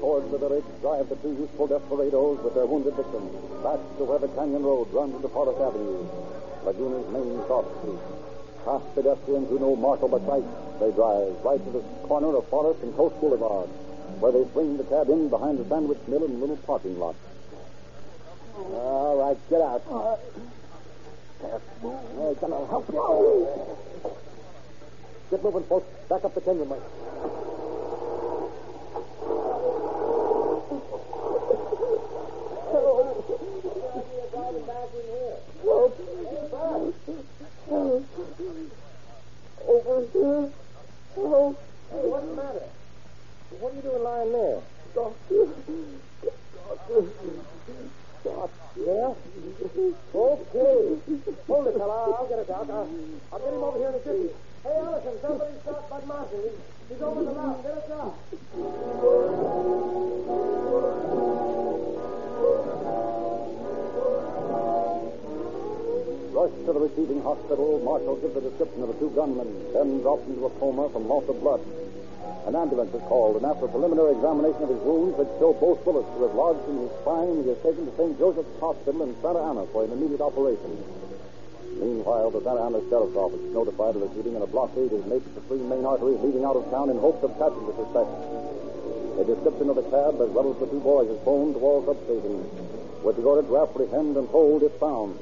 Towards 0.00 0.30
the 0.30 0.38
village 0.38 0.64
drive 0.80 1.08
the 1.08 1.16
two 1.16 1.34
youthful 1.34 1.66
desperados 1.66 2.38
with 2.42 2.54
their 2.54 2.66
wounded 2.66 2.94
victims. 2.94 3.32
Back 3.62 3.80
to 3.98 4.04
where 4.04 4.18
the 4.18 4.28
canyon 4.28 4.62
road 4.62 4.92
runs 4.92 5.14
into 5.14 5.28
Forest 5.28 5.60
Avenue, 5.60 6.04
Laguna's 6.64 7.08
main 7.12 7.40
cross 7.46 7.66
street. 7.80 8.00
Past 8.64 8.86
pedestrians 8.94 9.48
who 9.48 9.58
know 9.58 9.76
Marshall 9.76 10.08
by 10.08 10.20
sight, 10.26 10.46
they 10.80 10.90
drive 10.92 11.32
right 11.44 11.62
to 11.62 11.70
the 11.70 11.82
corner 12.06 12.34
of 12.36 12.46
Forest 12.48 12.82
and 12.82 12.94
Coast 12.96 13.14
Boulevard, 13.20 13.68
where 14.20 14.32
they 14.32 14.44
swing 14.52 14.76
the 14.76 14.84
cab 14.84 15.08
in 15.08 15.28
behind 15.28 15.58
the 15.58 15.66
sandwich 15.68 16.00
mill 16.08 16.24
in 16.24 16.32
a 16.32 16.38
little 16.38 16.56
parking 16.66 16.98
lot. 16.98 17.14
All 18.56 19.16
right, 19.20 19.38
get 19.50 19.60
out. 19.60 19.82
Uh, 19.86 20.16
hey, 21.42 22.34
come 22.40 22.52
on, 22.52 22.68
help 22.68 22.88
you. 22.90 23.48
Get 25.30 25.42
moving, 25.42 25.64
folks. 25.64 25.86
Back 26.08 26.24
up 26.24 26.34
the 26.34 26.40
canyon, 26.40 26.68
Mike. 26.68 27.05
Over 37.68 38.02
here. 40.12 40.50
Oh, 41.18 41.56
Hey, 41.90 42.02
what's 42.06 42.26
the 42.26 42.34
matter? 42.34 42.62
What 43.58 43.72
are 43.72 43.76
you 43.76 43.82
doing 43.82 44.02
lying 44.02 44.32
there? 44.32 44.60
doctor. 44.94 45.46
Doctor. 46.54 47.02
Doc. 48.24 48.50
Yeah? 48.76 49.14
Okay. 50.14 50.98
Hold 51.46 51.66
it, 51.66 51.74
fella. 51.74 52.14
I'll 52.14 52.26
get 52.28 52.38
it, 52.38 52.48
Doc. 52.48 52.66
I'll, 52.70 52.88
I'll 53.32 53.38
get 53.38 53.52
him 53.54 53.62
over 53.62 53.78
here 53.78 53.88
in 53.88 53.94
a 53.94 53.98
jiffy. 53.98 54.30
Hey, 54.62 54.78
Allison, 54.78 55.18
somebody 55.22 55.54
stop 55.62 55.90
Bud 55.90 56.06
Martin. 56.06 56.50
He's, 56.88 57.02
over 57.02 57.22
the 57.24 57.30
lot. 57.32 57.62
Get 57.62 57.72
us 57.72 57.90
out. 57.90 58.14
Rushed 66.46 66.62
to 66.62 66.78
the 66.78 66.86
receiving 66.86 67.18
hospital, 67.26 67.82
Marshall 67.82 68.22
gives 68.22 68.38
a 68.38 68.40
description 68.40 68.78
of 68.86 68.94
the 68.94 68.98
two 69.02 69.10
gunmen, 69.18 69.50
then 69.74 69.98
drops 69.98 70.22
into 70.30 70.46
a 70.46 70.50
coma 70.62 70.86
from 70.94 71.10
loss 71.10 71.26
of 71.26 71.42
blood. 71.42 71.58
An 72.46 72.54
ambulance 72.54 72.94
is 72.94 73.02
called, 73.10 73.34
and 73.34 73.42
after 73.42 73.66
a 73.66 73.68
preliminary 73.74 74.14
examination 74.14 74.62
of 74.62 74.70
his 74.70 74.78
wounds, 74.86 75.18
which 75.18 75.26
show 75.42 75.58
both 75.58 75.82
bullets 75.82 76.06
to 76.14 76.22
have 76.22 76.38
lodged 76.38 76.62
in 76.70 76.86
his 76.86 76.94
spine, 77.02 77.42
he 77.42 77.50
is 77.50 77.58
taken 77.66 77.82
to 77.82 77.90
St. 77.98 78.14
Joseph's 78.14 78.54
Hospital 78.62 79.02
in 79.02 79.18
Santa 79.18 79.42
Ana 79.42 79.66
for 79.74 79.82
an 79.82 79.90
immediate 79.90 80.22
operation. 80.22 80.70
Meanwhile, 81.82 82.30
the 82.30 82.38
Santa 82.46 82.62
Ana 82.62 82.78
Sheriff's 82.86 83.18
Office 83.18 83.42
is 83.42 83.50
notified 83.50 83.98
of 83.98 84.06
the 84.06 84.10
shooting, 84.14 84.38
and 84.38 84.44
a 84.46 84.50
blockade 84.54 84.94
is 84.94 85.02
made 85.10 85.26
to 85.26 85.32
the 85.34 85.42
three 85.50 85.66
main 85.66 85.82
arteries 85.82 86.22
leading 86.22 86.46
out 86.46 86.54
of 86.54 86.62
town 86.70 86.94
in 86.94 87.02
hopes 87.02 87.26
of 87.26 87.34
catching 87.42 87.66
the 87.66 87.74
suspect. 87.74 88.06
A 89.18 89.26
description 89.26 89.66
of 89.66 89.82
the 89.82 89.86
cab, 89.90 90.22
as 90.22 90.30
well 90.30 90.46
as 90.46 90.62
the 90.62 90.70
two 90.70 90.78
boys, 90.78 91.10
is 91.10 91.18
phoned 91.26 91.58
to 91.58 91.60
all 91.66 91.82
substations, 91.82 92.46
which 93.02 93.18
the 93.18 93.26
order 93.26 93.42
to 93.42 93.58
apprehend 93.58 94.14
and 94.14 94.30
hold 94.30 94.62
if 94.62 94.70
found. 94.78 95.18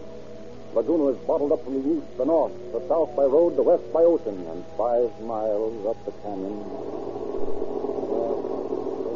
Laguna 0.74 1.14
is 1.14 1.18
bottled 1.22 1.54
up 1.54 1.62
from 1.62 1.78
the 1.78 1.86
east, 1.86 2.02
the 2.18 2.26
north, 2.26 2.50
the 2.74 2.82
south 2.90 3.14
by 3.14 3.22
road, 3.24 3.54
the 3.54 3.62
west 3.62 3.86
by 3.94 4.02
ocean, 4.02 4.34
and 4.50 4.66
five 4.74 5.06
miles 5.22 5.86
up 5.86 5.94
the 6.02 6.10
canyon. 6.26 6.58
Well, 8.10 8.42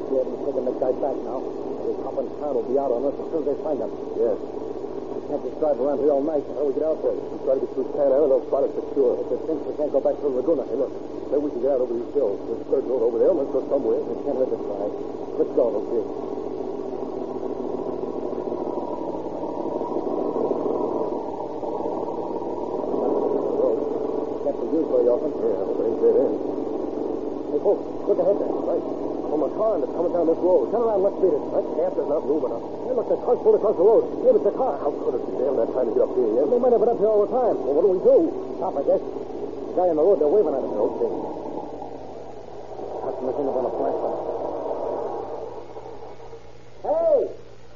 they're 0.06 0.22
taking 0.46 0.64
the 0.70 0.74
guy 0.78 0.94
back 1.02 1.18
now. 1.26 1.42
The 1.42 1.98
cop 2.06 2.14
in 2.22 2.30
town 2.38 2.54
will 2.54 2.62
be 2.70 2.78
out 2.78 2.94
on 2.94 3.10
us 3.10 3.18
as 3.18 3.26
soon 3.34 3.42
as 3.42 3.46
they 3.50 3.58
find 3.66 3.82
him. 3.82 3.90
Yes. 4.14 4.38
We 4.38 5.18
can't 5.26 5.42
just 5.42 5.58
drive 5.58 5.82
around 5.82 5.98
here 5.98 6.14
all 6.14 6.22
night. 6.22 6.46
How 6.54 6.62
do 6.62 6.70
we 6.70 6.78
get 6.78 6.86
out 6.86 7.02
there? 7.02 7.18
We 7.18 7.42
try 7.42 7.58
to 7.58 7.62
get 7.66 7.74
through 7.74 7.90
Santa 7.90 8.14
Ana, 8.14 8.30
they'll 8.30 8.46
spot 8.46 8.62
us 8.62 8.72
for 8.78 8.86
sure. 8.94 9.18
If 9.18 9.26
they 9.34 9.38
think 9.50 9.58
we 9.66 9.74
can't 9.74 9.90
go 9.90 9.98
back 9.98 10.14
through 10.22 10.38
Laguna, 10.38 10.62
hey, 10.62 10.78
look. 10.78 10.94
Maybe 11.28 11.44
we 11.44 11.50
can 11.52 11.60
get 11.60 11.76
out 11.76 11.84
over 11.84 11.92
these 11.92 12.08
hills. 12.16 12.40
There's 12.48 12.62
a 12.64 12.68
third 12.72 12.88
road 12.88 13.04
over 13.04 13.18
there. 13.20 13.28
Let's 13.34 13.52
go 13.52 13.60
somewhere. 13.68 14.00
We 14.00 14.16
can't 14.24 14.38
let 14.40 14.48
this 14.48 14.64
ride. 14.64 14.94
Let's 15.36 15.52
go, 15.52 15.64
okay? 15.76 16.04
Can't 24.40 24.56
be 24.56 24.66
used 24.72 24.88
very 24.88 25.08
often. 25.12 25.36
Yeah, 25.36 25.68
but 25.68 25.84
ain't 25.84 26.00
dead 26.00 26.16
end. 26.16 26.40
Hey, 27.52 27.60
folks, 27.60 27.84
look 28.08 28.18
ahead 28.24 28.36
there. 28.40 28.48
Right. 28.64 28.84
From 29.28 29.44
a 29.44 29.50
car 29.52 29.84
that's 29.84 29.92
coming 29.92 30.16
down 30.16 30.32
this 30.32 30.40
road. 30.40 30.72
Turn 30.72 30.80
around, 30.80 31.04
let's 31.04 31.20
beat 31.20 31.36
it. 31.36 31.44
That 31.52 31.68
camper's 31.76 32.08
not 32.08 32.24
moving 32.24 32.56
up. 32.56 32.64
Hey, 32.88 32.96
look, 32.96 33.04
the 33.12 33.20
car's 33.20 33.36
pulled 33.44 33.60
across 33.60 33.76
the 33.76 33.84
road. 33.84 34.08
Maybe 34.24 34.40
it's 34.40 34.48
a 34.48 34.56
car. 34.56 34.80
How 34.80 34.88
could 34.96 35.20
it? 35.86 35.94
They 35.94 35.94
haven't 35.94 35.94
had 35.94 35.94
time 35.94 35.94
to 35.94 35.94
get 35.94 36.02
up 36.02 36.14
here. 36.18 36.46
They 36.50 36.58
might 36.58 36.72
have 36.74 36.82
been 36.82 36.90
up 36.90 36.98
here 36.98 37.06
all 37.06 37.22
the 37.22 37.30
time. 37.30 37.56
Well, 37.62 37.74
what 37.78 37.82
do 37.86 37.90
we 37.94 38.02
do? 38.02 38.18
Stop, 38.58 38.74
I 38.74 38.82
guess. 38.82 38.98
The 38.98 39.74
guy 39.78 39.86
on 39.86 39.96
the 39.96 40.02
road, 40.02 40.18
they're 40.18 40.26
waving 40.26 40.54
at 40.58 40.64
us. 40.66 40.74
Okay. 40.74 41.10
Customers 43.06 43.36
in 43.38 43.46
on 43.46 43.64
a 43.64 43.72
flash 43.78 43.98
on. 44.02 44.14
Hey, 46.82 47.18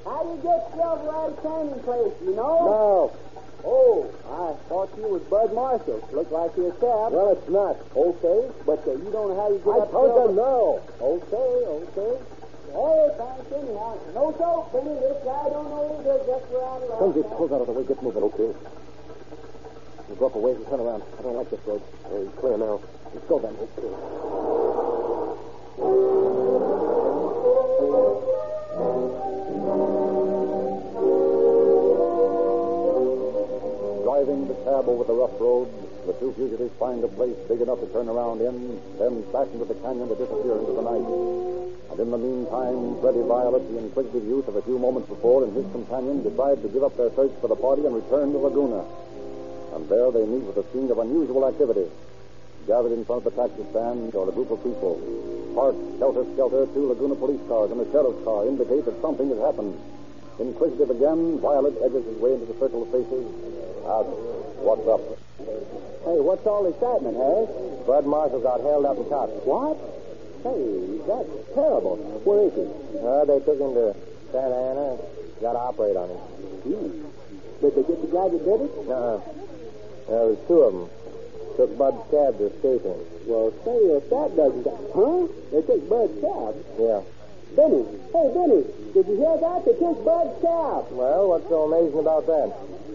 how 0.02 0.22
do 0.22 0.28
you 0.34 0.40
get 0.42 0.60
Silverado 0.74 1.34
Canyon 1.42 1.80
place, 1.86 2.16
you 2.26 2.34
know? 2.34 2.56
No. 2.66 3.12
Oh, 3.64 4.10
I 4.26 4.58
thought 4.68 4.90
you 4.98 5.06
was 5.06 5.22
Bud 5.30 5.54
Marshall. 5.54 6.02
Look 6.10 6.30
like 6.32 6.50
you're 6.56 6.72
cab. 6.82 7.14
Well, 7.14 7.30
it's 7.30 7.48
not. 7.48 7.78
Okay, 7.94 8.50
but 8.66 8.82
uh, 8.88 8.98
you 8.98 9.10
don't 9.14 9.30
know 9.30 9.38
how 9.38 9.54
you 9.54 9.62
get 9.62 9.70
I 9.70 9.86
up 9.86 9.90
told 9.94 10.30
you 10.30 10.34
no. 10.34 10.82
Okay, 10.98 11.50
okay. 11.86 12.18
Hey, 12.72 13.08
thanks 13.18 13.52
anyhow. 13.52 13.98
No 14.14 14.32
soap, 14.38 14.72
Billy. 14.72 14.96
This 14.98 15.18
guy 15.24 15.44
don't 15.52 15.68
know 15.68 15.92
either. 16.00 16.18
Just 16.24 16.52
around 16.52 16.82
around. 16.88 17.00
Don't 17.00 17.14
get 17.14 17.30
pulled 17.36 17.52
out 17.52 17.60
of 17.60 17.66
the 17.66 17.72
way. 17.72 17.84
Get 17.84 18.02
moving, 18.02 18.22
okay? 18.22 18.52
We'll 20.08 20.16
go 20.16 20.26
up 20.26 20.34
a 20.34 20.38
ways 20.38 20.56
and 20.56 20.66
turn 20.66 20.80
around. 20.80 21.02
I 21.18 21.22
don't 21.22 21.36
like 21.36 21.50
this 21.50 21.60
road. 21.66 21.82
Hey, 22.08 22.28
clear 22.40 22.56
now. 22.56 22.80
Let's 23.12 23.26
go 23.28 23.38
then. 23.38 23.54
Okay. 23.60 23.92
Driving 34.04 34.48
the 34.48 34.54
cab 34.64 34.88
over 34.88 35.04
the 35.04 35.12
rough 35.12 35.40
road, 35.40 35.68
the 36.06 36.12
two 36.18 36.32
fugitives 36.34 36.72
find 36.78 37.02
a 37.04 37.08
place 37.08 37.36
big 37.48 37.60
enough 37.60 37.80
to 37.80 37.86
turn 37.94 38.08
around 38.08 38.40
in, 38.40 38.80
then 38.98 39.22
back 39.30 39.46
into 39.54 39.64
the 39.64 39.78
canyon 39.80 40.08
to 40.08 40.16
disappear 40.16 40.58
into 40.58 40.72
the 40.74 40.82
night. 40.82 41.06
And 41.92 42.00
in 42.00 42.10
the 42.10 42.18
meantime, 42.18 42.98
Freddie 43.00 43.22
Violet, 43.22 43.62
the 43.70 43.78
inquisitive 43.78 44.24
youth 44.24 44.48
of 44.48 44.56
a 44.56 44.62
few 44.62 44.78
moments 44.78 45.08
before, 45.08 45.44
and 45.44 45.54
his 45.54 45.70
companion 45.70 46.22
decide 46.24 46.62
to 46.62 46.68
give 46.68 46.82
up 46.82 46.96
their 46.96 47.12
search 47.14 47.32
for 47.40 47.48
the 47.48 47.56
party 47.56 47.84
and 47.86 47.94
return 47.94 48.32
to 48.32 48.38
Laguna. 48.38 48.82
And 49.76 49.88
there 49.88 50.10
they 50.10 50.24
meet 50.26 50.42
with 50.42 50.56
a 50.56 50.66
scene 50.72 50.90
of 50.90 50.98
unusual 50.98 51.46
activity. 51.46 51.86
Gathered 52.66 52.92
in 52.92 53.04
front 53.04 53.26
of 53.26 53.34
the 53.34 53.36
taxi 53.36 53.62
stand 53.70 54.14
are 54.14 54.28
a 54.28 54.32
group 54.32 54.50
of 54.50 54.62
people. 54.62 54.96
Parked 55.54 55.78
shelter-skelter, 55.98 56.66
two 56.72 56.88
Laguna 56.88 57.14
police 57.14 57.40
cars 57.46 57.70
and 57.70 57.80
a 57.80 57.86
sheriff's 57.92 58.24
car 58.24 58.46
indicate 58.46 58.84
that 58.86 59.00
something 59.02 59.28
has 59.28 59.38
happened. 59.38 59.78
Inquisitive 60.38 60.90
again, 60.90 61.38
Violet 61.40 61.76
edges 61.84 62.04
his 62.06 62.16
way 62.18 62.32
into 62.32 62.46
the 62.46 62.58
circle 62.58 62.82
of 62.82 62.90
faces. 62.90 63.26
Asks, 63.84 64.41
what's 64.62 64.86
up? 64.86 65.02
Hey, 66.06 66.18
what's 66.22 66.46
all 66.46 66.62
happening, 66.62 67.18
Harris? 67.18 67.50
Bud 67.86 68.06
Marshall 68.06 68.40
got 68.40 68.62
held 68.62 68.86
up 68.86 68.96
in 68.96 69.06
cops. 69.10 69.34
What? 69.42 69.78
Hey, 70.46 70.98
that's 71.06 71.30
terrible. 71.54 71.98
Where 72.22 72.46
is 72.46 72.54
he? 72.54 72.66
Uh, 72.98 73.26
they 73.26 73.38
took 73.42 73.58
him 73.58 73.74
to 73.74 73.94
Santa 74.30 74.54
Ana. 74.54 74.98
Got 75.42 75.54
to 75.58 75.62
operate 75.66 75.98
on 75.98 76.08
him. 76.10 76.22
Hmm. 76.62 76.88
Did 77.62 77.74
they 77.74 77.82
get 77.86 77.98
the 78.02 78.10
guy 78.10 78.26
that 78.30 78.42
did 78.42 78.60
it? 78.66 78.72
Uh-uh. 78.86 79.18
There 80.06 80.26
was 80.30 80.38
two 80.46 80.60
of 80.62 80.72
them. 80.74 80.86
Took 81.58 81.78
Bud's 81.78 82.02
cab 82.10 82.38
to 82.38 82.44
escape 82.50 82.82
him. 82.82 82.98
Well, 83.26 83.50
say, 83.66 83.78
if 83.98 84.06
that 84.10 84.30
doesn't... 84.34 84.66
Huh? 84.66 85.26
They 85.50 85.62
took 85.62 85.82
Bud's 85.90 86.16
cab? 86.22 86.54
Yeah. 86.78 87.02
Benny. 87.54 87.82
Hey, 88.10 88.26
Benny. 88.34 88.62
Did 88.94 89.06
you 89.06 89.16
hear 89.18 89.36
that? 89.38 89.62
They 89.66 89.74
took 89.78 89.98
Bud's 90.02 90.34
cab. 90.42 90.90
Well, 90.90 91.34
what's 91.34 91.46
so 91.50 91.66
amazing 91.70 91.98
about 91.98 92.26
that? 92.26 92.50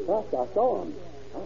Yes, 0.08 0.26
I 0.32 0.48
saw 0.56 0.84
him. 0.84 0.96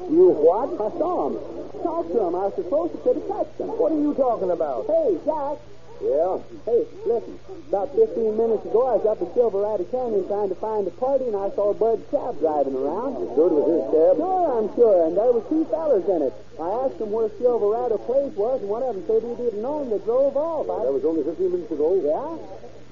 You 0.10 0.36
what? 0.36 0.74
I 0.76 0.90
saw 0.98 1.30
him. 1.30 1.36
Talked 1.84 2.12
to 2.14 2.20
him. 2.20 2.36
I 2.36 2.52
was 2.52 2.56
supposed 2.56 2.94
to 2.94 3.00
could 3.00 3.16
have 3.18 3.28
touched 3.28 3.58
him. 3.60 3.70
What 3.76 3.92
are 3.92 4.02
you 4.02 4.14
talking 4.14 4.52
about? 4.52 4.86
Hey, 4.88 5.18
Jack. 5.26 5.58
Yeah? 6.02 6.42
Hey, 6.66 6.82
listen. 7.06 7.38
About 7.70 7.94
15 7.94 8.34
minutes 8.34 8.66
ago, 8.66 8.90
I 8.90 8.98
was 8.98 9.06
up 9.06 9.22
in 9.22 9.30
Silverado 9.38 9.86
Canyon 9.94 10.26
trying 10.26 10.50
to 10.50 10.58
find 10.58 10.90
a 10.90 10.94
party, 10.98 11.30
and 11.30 11.38
I 11.38 11.54
saw 11.54 11.78
Bud's 11.78 12.02
cab 12.10 12.42
driving 12.42 12.74
around. 12.74 13.22
Sure 13.38 13.48
it 13.48 13.56
was 13.56 13.70
his 13.70 13.86
cab? 13.94 14.14
Sure, 14.18 14.46
I'm 14.50 14.68
sure. 14.74 14.98
And 15.06 15.14
there 15.14 15.30
was 15.30 15.46
two 15.46 15.64
fellas 15.70 16.04
in 16.10 16.26
it. 16.26 16.34
I 16.58 16.90
asked 16.90 16.98
them 16.98 17.14
where 17.14 17.30
Silverado 17.38 18.02
Place 18.02 18.34
was, 18.34 18.66
and 18.66 18.70
one 18.70 18.82
of 18.82 18.98
them 18.98 19.06
said 19.06 19.22
he 19.22 19.34
didn't 19.38 19.62
know 19.62 19.86
him. 19.86 19.94
They 19.94 20.02
drove 20.02 20.34
off. 20.36 20.66
I... 20.74 20.90
That 20.90 20.94
was 20.94 21.06
only 21.06 21.22
15 21.22 21.38
minutes 21.38 21.70
ago? 21.70 21.94
Yeah? 22.02 22.34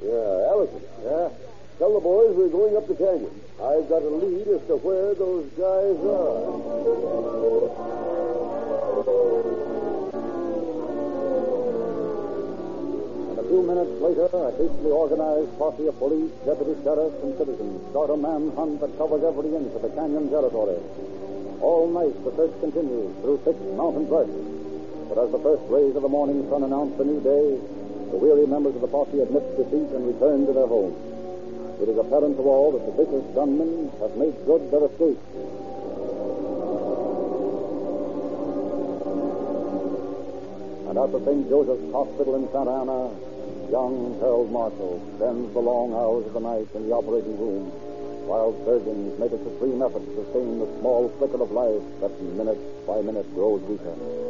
Yeah, 0.06 0.54
Allison. 0.54 0.82
Yeah? 1.02 1.49
Tell 1.80 1.94
the 1.94 2.04
boys 2.04 2.36
we're 2.36 2.52
going 2.52 2.76
up 2.76 2.92
the 2.92 2.96
canyon. 3.00 3.32
I've 3.56 3.88
got 3.88 4.04
a 4.04 4.12
lead 4.12 4.52
as 4.52 4.60
to 4.68 4.76
where 4.84 5.16
those 5.16 5.48
guys 5.56 5.96
are. 5.96 6.44
And 13.32 13.40
a 13.40 13.46
few 13.48 13.64
minutes 13.64 13.96
later, 14.04 14.28
a 14.28 14.52
hastily 14.60 14.92
organized 14.92 15.56
posse 15.56 15.88
of 15.88 15.96
police, 16.04 16.36
deputy 16.44 16.76
sheriffs, 16.84 17.16
and 17.24 17.32
citizens 17.40 17.80
start 17.96 18.12
a 18.12 18.18
manhunt 18.20 18.84
that 18.84 18.92
covers 19.00 19.24
every 19.24 19.56
inch 19.56 19.72
of 19.72 19.80
the 19.80 19.92
canyon 19.96 20.28
territory. 20.28 20.84
All 21.64 21.88
night, 21.88 22.12
the 22.28 22.36
search 22.36 22.60
continues 22.60 23.16
through 23.24 23.40
thick 23.48 23.56
mountain 23.80 24.04
brush. 24.04 24.28
But 25.08 25.16
as 25.24 25.32
the 25.32 25.40
first 25.40 25.64
rays 25.72 25.96
of 25.96 26.04
the 26.04 26.12
morning 26.12 26.44
sun 26.52 26.68
announce 26.68 27.00
the 27.00 27.08
new 27.08 27.24
day, 27.24 27.56
the 28.12 28.20
weary 28.20 28.48
members 28.52 28.76
of 28.76 28.84
the 28.84 28.92
posse 28.92 29.24
admit 29.24 29.48
defeat 29.56 29.96
and 29.96 30.04
return 30.12 30.44
to 30.44 30.52
their 30.52 30.68
homes. 30.68 31.09
It 31.82 31.88
is 31.88 31.98
apparent 31.98 32.36
to 32.36 32.44
all 32.44 32.72
that 32.74 32.84
the 32.86 32.92
vicious 32.92 33.24
gunmen 33.34 33.90
have 34.02 34.16
made 34.18 34.36
good 34.46 34.68
their 34.70 34.84
escape. 34.84 35.20
And 40.90 40.98
at 40.98 41.12
the 41.12 41.24
St. 41.24 41.48
Joseph's 41.48 41.92
Hospital 41.94 42.36
in 42.36 42.52
Santa 42.52 42.84
Ana, 42.84 43.16
young 43.72 44.20
Harold 44.20 44.52
Marshall 44.52 45.00
spends 45.16 45.54
the 45.54 45.60
long 45.60 45.94
hours 45.94 46.26
of 46.28 46.34
the 46.34 46.44
night 46.44 46.68
in 46.76 46.90
the 46.90 46.94
operating 46.94 47.40
room 47.40 47.72
while 48.28 48.54
surgeons 48.66 49.18
make 49.18 49.32
a 49.32 49.42
supreme 49.42 49.82
effort 49.82 50.04
to 50.04 50.26
sustain 50.26 50.60
the 50.60 50.68
small 50.80 51.10
flicker 51.18 51.42
of 51.42 51.52
life 51.52 51.82
that 52.02 52.12
minute 52.22 52.60
by 52.86 53.02
minute 53.02 53.26
grows 53.34 53.62
weaker. 53.64 54.29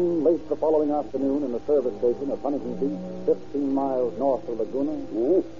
Then, 0.00 0.24
late 0.24 0.48
the 0.48 0.56
following 0.56 0.90
afternoon, 0.90 1.44
in 1.44 1.52
the 1.52 1.60
service 1.66 1.92
station 1.98 2.30
of 2.30 2.40
Huntington 2.40 2.72
Beach, 2.80 3.36
15 3.52 3.74
miles 3.74 4.18
north 4.18 4.48
of 4.48 4.58
Laguna. 4.58 4.96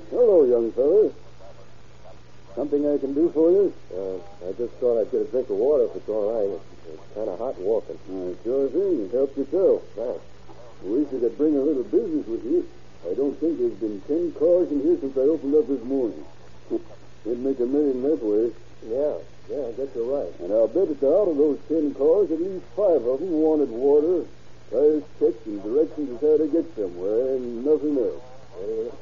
Hello, 0.09 0.45
young 0.49 0.73
fellow. 0.73 1.13
Something 2.57 2.89
I 2.89 2.97
can 2.97 3.13
do 3.13 3.29
for 3.37 3.51
you? 3.51 3.75
Uh, 3.93 4.49
I 4.49 4.53
just 4.57 4.73
thought 4.81 4.99
I'd 4.99 5.13
get 5.13 5.21
a 5.21 5.25
drink 5.25 5.51
of 5.51 5.57
water 5.57 5.85
if 5.85 5.97
it's 5.97 6.09
all 6.09 6.33
right. 6.33 6.49
It's, 6.57 6.65
it's 6.89 7.15
kind 7.15 7.29
of 7.29 7.39
hot 7.39 7.61
walking. 7.61 8.01
Uh, 8.09 8.33
sure 8.43 8.69
thing. 8.71 9.11
Help 9.13 9.37
yourself. 9.37 9.83
Thanks. 9.95 10.25
Wish 10.89 11.09
I 11.09 11.21
could 11.21 11.37
bring 11.37 11.57
a 11.57 11.61
little 11.61 11.85
business 11.85 12.27
with 12.27 12.43
you. 12.43 12.67
I 13.05 13.13
don't 13.13 13.37
think 13.41 13.59
there's 13.59 13.77
been 13.77 14.01
ten 14.09 14.33
cars 14.41 14.73
in 14.73 14.81
here 14.81 14.97
since 15.05 15.19
I 15.19 15.29
opened 15.29 15.55
up 15.55 15.69
this 15.69 15.85
morning. 15.85 16.25
They'd 17.27 17.45
make 17.45 17.61
a 17.61 17.69
million 17.69 18.01
that 18.09 18.25
way. 18.25 18.53
Yeah, 18.89 19.21
yeah, 19.49 19.67
I 19.67 19.73
guess 19.73 19.89
you're 19.95 20.11
right. 20.11 20.33
And 20.41 20.53
I'll 20.53 20.69
bet 20.69 20.89
that 20.89 21.07
out 21.07 21.29
of 21.29 21.37
those 21.37 21.59
ten 21.69 21.95
cars, 21.95 22.31
at 22.31 22.41
least 22.41 22.65
five 22.77 23.03
of 23.03 23.21
them 23.21 23.31
wanted 23.33 23.71
water, 23.71 24.27
tires 24.71 25.03
checked, 25.19 25.47
and 25.47 25.63
directions 25.63 26.11
as 26.15 26.21
how 26.21 26.37
to 26.37 26.47
get 26.47 26.67
somewhere, 26.77 27.37
and 27.37 27.65
nothing 27.65 27.97
else. 27.99 28.23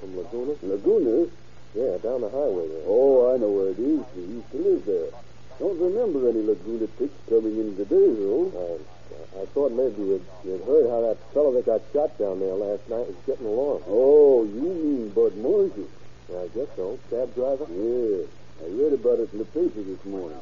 from 0.01 0.17
Laguna? 0.17 0.55
Laguna? 0.63 1.29
Yeah, 1.75 1.99
down 1.99 2.23
the 2.23 2.31
highway 2.31 2.67
there. 2.69 2.87
Oh, 2.87 3.35
I 3.35 3.37
know 3.37 3.53
where 3.53 3.71
it 3.75 3.79
is. 3.79 4.01
We 4.17 4.23
used 4.41 4.51
to 4.53 4.59
live 4.59 4.85
there. 4.87 5.11
Don't 5.59 5.79
remember 5.79 6.29
any 6.29 6.43
Laguna 6.43 6.87
ticks 6.97 7.19
coming 7.29 7.59
in 7.59 7.77
today, 7.77 8.09
though. 8.15 8.49
I, 8.57 9.43
I 9.43 9.45
thought 9.53 9.73
maybe 9.73 10.01
you'd, 10.01 10.25
you'd 10.45 10.65
heard 10.65 10.89
how 10.89 11.03
that 11.03 11.19
fellow 11.35 11.53
that 11.53 11.67
got 11.67 11.83
shot 11.93 12.17
down 12.19 12.41
there 12.41 12.55
last 12.55 12.89
night 12.89 13.07
was 13.07 13.17
getting 13.27 13.47
along. 13.47 13.83
Oh, 13.87 14.45
you 14.45 14.63
mean 14.63 15.11
Bud 15.11 15.37
Marshall? 15.37 15.89
I 16.31 16.49
guess 16.57 16.69
so. 16.77 16.99
Cab 17.11 17.35
driver? 17.35 17.67
Yeah. 17.69 18.25
I 18.61 18.67
read 18.71 18.93
about 18.93 19.21
it 19.21 19.33
in 19.33 19.39
the 19.39 19.45
paper 19.47 19.83
this 19.83 20.05
morning. 20.05 20.41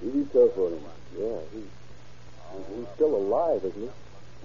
Pretty 0.00 0.24
tough 0.32 0.56
on 0.58 0.72
him. 0.76 0.84
Yeah, 1.16 1.40
he, 1.52 1.62
he's 2.76 2.88
still 2.94 3.14
alive, 3.16 3.64
isn't 3.64 3.90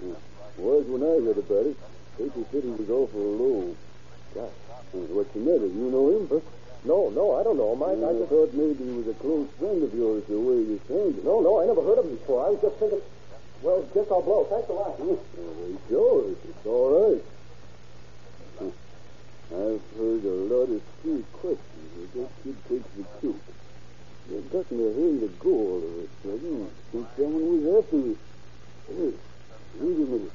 he? 0.00 0.14
Was 0.56 0.86
when 0.86 1.02
I 1.02 1.20
read 1.22 1.38
about 1.38 1.66
it. 1.66 1.76
Paper 2.16 2.42
said 2.50 2.62
he 2.64 2.70
was 2.70 2.90
awful 2.90 3.20
low. 3.20 3.76
Gosh, 4.34 4.50
what's 4.92 5.32
the 5.34 5.40
matter? 5.40 5.66
You 5.66 5.90
know 5.90 6.10
him? 6.16 6.28
Huh? 6.28 6.40
No, 6.84 7.10
no, 7.10 7.38
I 7.38 7.42
don't 7.42 7.58
know 7.58 7.74
him. 7.74 7.82
I, 7.82 7.92
I 7.94 8.12
just 8.18 8.30
thought 8.30 8.54
maybe 8.54 8.84
he 8.84 8.90
was 8.90 9.08
a 9.08 9.14
close 9.20 9.48
friend 9.58 9.82
of 9.82 9.92
yours 9.94 10.24
the 10.28 10.38
way 10.38 10.62
you 10.62 10.80
sounded. 10.88 11.24
No, 11.24 11.40
no, 11.40 11.60
I 11.60 11.66
never 11.66 11.82
heard 11.82 11.98
of 11.98 12.06
him 12.06 12.16
before. 12.16 12.46
I 12.46 12.50
was 12.50 12.60
just 12.62 12.76
thinking, 12.78 13.02
well, 13.62 13.82
guess 13.94 14.06
I'll 14.10 14.22
blow. 14.22 14.46
Thanks 14.50 14.70
a 14.70 14.72
lot. 14.72 14.98
Well, 14.98 15.18
sure, 15.88 16.30
it's 16.32 16.66
all 16.66 16.90
right. 16.94 17.22
I've 19.50 19.80
heard 19.96 20.24
a 20.24 20.36
lot 20.52 20.68
of 20.68 20.82
street 21.00 21.24
questions, 21.32 22.12
that 22.14 22.28
kid 22.44 22.56
takes 22.68 22.90
the 22.96 23.04
truth. 23.20 23.40
It 24.30 24.52
got 24.52 24.70
me 24.70 24.84
hurry 24.84 25.20
to 25.20 25.30
go 25.40 25.48
all 25.48 25.78
of 25.78 26.04
a 26.04 26.06
sudden. 26.20 26.68
Think 26.92 27.06
someone 27.16 27.64
was 27.64 27.84
after 27.84 27.96
me. 27.96 28.16
Hey, 28.88 29.12
wait 29.80 29.96
a 29.96 30.04
minute. 30.04 30.32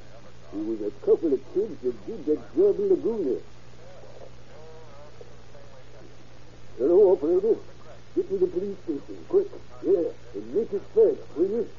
There 0.52 0.64
was 0.66 0.82
a 0.82 0.92
couple 1.06 1.34
of 1.34 1.42
kids 1.54 1.78
that 1.84 2.06
did 2.08 2.26
that 2.26 2.42
job 2.58 2.80
in 2.80 2.90
Laguna. 2.90 3.38
Hello, 6.80 7.14
operator. 7.14 7.58
Get 8.16 8.30
to 8.30 8.38
the 8.38 8.48
police 8.48 8.78
station, 8.82 9.26
quick. 9.30 9.48
Yeah, 9.86 10.10
and 10.34 10.56
make 10.56 10.74
it 10.74 10.82
fast, 10.96 11.22
will 11.38 11.50
you? 11.54 11.70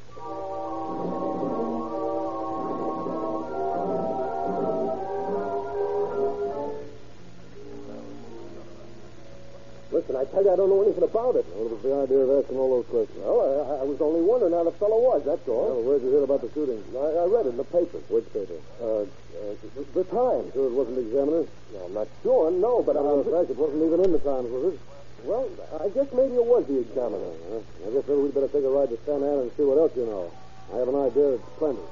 I 10.25 10.27
tell 10.33 10.45
you, 10.45 10.53
I 10.53 10.57
don't 10.57 10.73
know 10.73 10.81
anything 10.81 11.05
about 11.05 11.37
it. 11.37 11.45
What 11.53 11.77
was 11.77 11.83
the 11.85 11.93
idea 11.93 12.25
of 12.25 12.33
asking 12.33 12.57
all 12.57 12.81
those 12.81 12.89
questions? 12.89 13.21
Well, 13.21 13.45
I, 13.45 13.85
I 13.85 13.85
was 13.85 14.01
only 14.01 14.25
wondering 14.25 14.57
how 14.57 14.65
the 14.65 14.73
fellow 14.81 14.97
was, 14.97 15.21
that's 15.21 15.45
all. 15.53 15.77
Well, 15.77 15.85
where'd 15.85 16.01
you 16.01 16.17
hear 16.17 16.25
about 16.25 16.41
the 16.41 16.49
shooting? 16.57 16.81
I, 16.97 17.21
I 17.21 17.25
read 17.29 17.45
it 17.45 17.53
in 17.53 17.61
the 17.61 17.69
paper. 17.69 18.01
Which 18.09 18.25
paper? 18.33 18.57
Uh, 18.81 19.05
uh 19.05 19.53
the, 19.77 19.85
the 20.01 20.05
Times. 20.09 20.49
Sure 20.57 20.65
it 20.65 20.73
wasn't 20.73 20.97
the 20.97 21.05
Examiner? 21.05 21.45
No, 21.45 21.79
I'm 21.85 21.93
not 21.93 22.09
sure, 22.25 22.49
no, 22.49 22.81
but... 22.81 22.97
Well, 22.97 23.21
in 23.21 23.29
fact, 23.29 23.53
it 23.53 23.59
wasn't 23.61 23.85
even 23.85 24.01
in 24.01 24.17
the 24.17 24.25
Times, 24.25 24.49
was 24.49 24.73
it? 24.73 24.81
Well, 25.29 25.45
I 25.77 25.93
guess 25.93 26.09
maybe 26.17 26.41
it 26.41 26.49
was 26.49 26.65
the 26.65 26.81
Examiner. 26.81 27.33
Uh, 27.53 27.61
I 27.85 27.93
guess 27.93 28.09
maybe 28.09 28.25
we'd 28.25 28.33
better 28.33 28.49
take 28.49 28.65
a 28.65 28.73
ride 28.73 28.89
to 28.89 28.99
San 29.05 29.21
Ana 29.21 29.45
and 29.45 29.53
see 29.61 29.65
what 29.69 29.77
else 29.77 29.93
you 29.93 30.09
know. 30.09 30.33
I 30.73 30.81
have 30.81 30.89
an 30.89 30.97
idea 31.05 31.37
it's 31.37 31.45
plenty. 31.61 31.85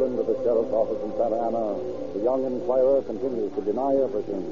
Driven 0.00 0.16
to 0.16 0.32
the 0.32 0.40
sheriff's 0.40 0.72
office 0.72 0.96
in 1.04 1.12
Santa 1.12 1.36
Ana, 1.36 1.76
the 2.16 2.24
young 2.24 2.40
inquirer 2.48 3.04
continues 3.04 3.52
to 3.52 3.60
deny 3.60 3.92
everything. 4.00 4.48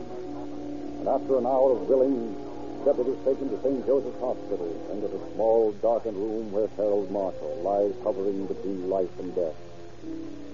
And 1.00 1.08
after 1.08 1.40
an 1.40 1.48
hour 1.48 1.72
of 1.72 1.88
grilling, 1.88 2.36
deputies 2.84 3.16
take 3.24 3.40
him 3.40 3.48
to 3.48 3.56
St. 3.64 3.80
Joseph's 3.88 4.20
Hospital 4.20 4.68
and 4.92 5.00
into 5.00 5.08
the 5.08 5.24
small, 5.32 5.72
darkened 5.80 6.20
room 6.20 6.52
where 6.52 6.68
Harold 6.76 7.08
Marshall 7.08 7.64
lies 7.64 7.96
hovering 8.04 8.44
between 8.44 8.92
life 8.92 9.08
and 9.16 9.32
death. 9.32 9.56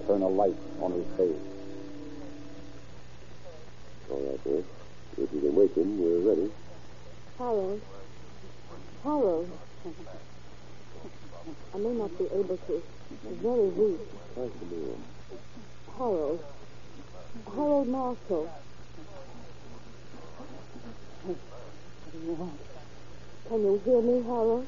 turn 0.06 0.22
a 0.22 0.30
light 0.30 0.62
on 0.78 0.94
his 0.94 1.10
face. 1.18 1.42
All 4.14 4.22
right, 4.30 4.40
sir. 4.46 4.62
If 5.18 5.30
wake 5.42 5.74
him, 5.74 5.98
we're 5.98 6.22
ready. 6.22 6.54
Harold. 7.34 7.82
Harold. 9.02 9.58
I 11.74 11.78
may 11.78 11.90
not 11.90 12.16
be 12.18 12.24
able 12.24 12.56
to. 12.56 12.82
Very 13.42 13.68
weak. 13.68 14.00
Nice 14.36 14.50
to 14.58 14.64
meet 14.66 14.88
him. 14.88 15.02
Harold. 15.98 16.44
Harold 17.54 17.88
Marshall. 17.88 18.50
Can 23.48 23.60
you 23.62 23.80
hear 23.84 24.00
me, 24.02 24.22
Harold? 24.22 24.66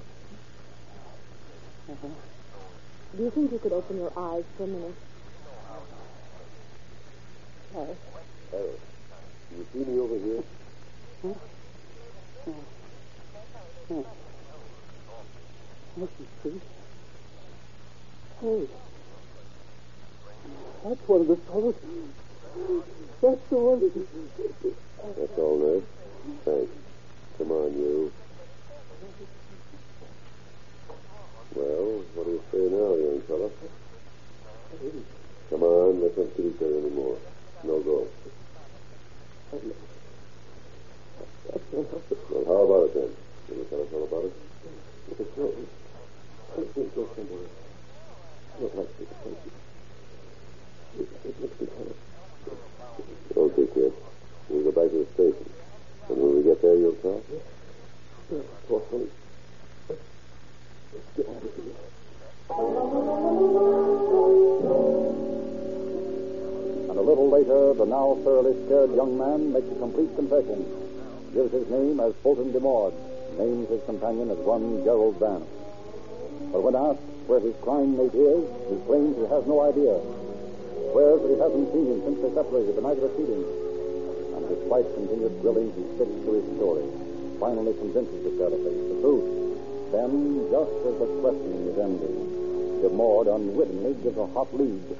Do 3.16 3.22
you 3.22 3.30
think 3.30 3.52
you 3.52 3.58
could 3.58 3.72
open 3.72 3.96
your 3.96 4.12
eyes 4.16 4.44
for 4.56 4.64
a 4.64 4.66
minute? 4.66 4.94
Yes. 7.74 7.96
Harold, 8.50 8.80
you 9.56 9.66
see 9.72 9.84
me 9.90 9.98
over 9.98 10.18
here? 10.18 10.44
Let 13.88 14.25
me 15.96 16.08
see. 16.42 16.60
Hey. 18.40 18.66
That's 20.84 21.08
one 21.08 21.20
of 21.22 21.28
the 21.28 21.36
fellows. 21.36 21.74
That's 23.22 23.40
the 23.50 23.56
one. 23.56 23.80
That's 25.18 25.38
all, 25.38 25.58
nurse. 25.58 25.84
Thanks. 26.44 26.72
Come 27.38 27.50
on, 27.50 27.72
you. 27.72 28.12
Thoroughly 68.56 68.66
scared 68.66 68.96
young 68.96 69.18
man 69.18 69.52
makes 69.52 69.68
a 69.68 69.78
complete 69.78 70.14
confession, 70.16 70.64
gives 71.32 71.52
his 71.52 71.68
name 71.68 72.00
as 72.00 72.14
Fulton 72.22 72.52
DeMord, 72.52 72.94
names 73.38 73.68
his 73.68 73.82
companion 73.84 74.30
as 74.30 74.38
one 74.38 74.84
Gerald 74.84 75.18
Vance. 75.20 75.44
But 76.52 76.62
when 76.62 76.76
asked 76.76 77.02
where 77.26 77.40
his 77.40 77.56
crime 77.60 77.96
mate 77.96 78.14
is, 78.14 78.44
he 78.70 78.76
claims 78.86 79.16
he 79.16 79.26
has 79.28 79.44
no 79.46 79.60
idea. 79.66 79.98
Swears 80.92 81.20
that 81.22 81.32
he 81.34 81.38
hasn't 81.40 81.68
seen 81.72 81.86
him 81.90 82.00
since 82.06 82.18
they 82.22 82.32
separated 82.32 82.76
the 82.76 82.84
night 82.86 82.96
of 82.96 83.04
the 83.04 83.12
shooting. 83.18 83.44
And 84.36 84.42
despite 84.48 84.86
continued 84.94 85.34
drilling, 85.42 85.68
he 85.74 85.82
sticks 85.96 86.16
to 86.24 86.30
his 86.32 86.46
story. 86.56 86.86
Finally 87.40 87.74
convinces 87.76 88.20
the 88.24 88.32
sheriff 88.38 88.62
it's 88.62 88.88
the 88.88 88.98
truth. 89.02 89.26
Then, 89.92 90.48
just 90.48 90.76
as 90.86 90.96
the 90.96 91.08
questioning 91.20 91.62
is 91.68 91.76
ending, 91.76 92.16
DeMord 92.80 93.28
unwittingly 93.28 93.94
gives 94.00 94.16
a 94.16 94.26
hot 94.32 94.48
lead. 94.54 94.96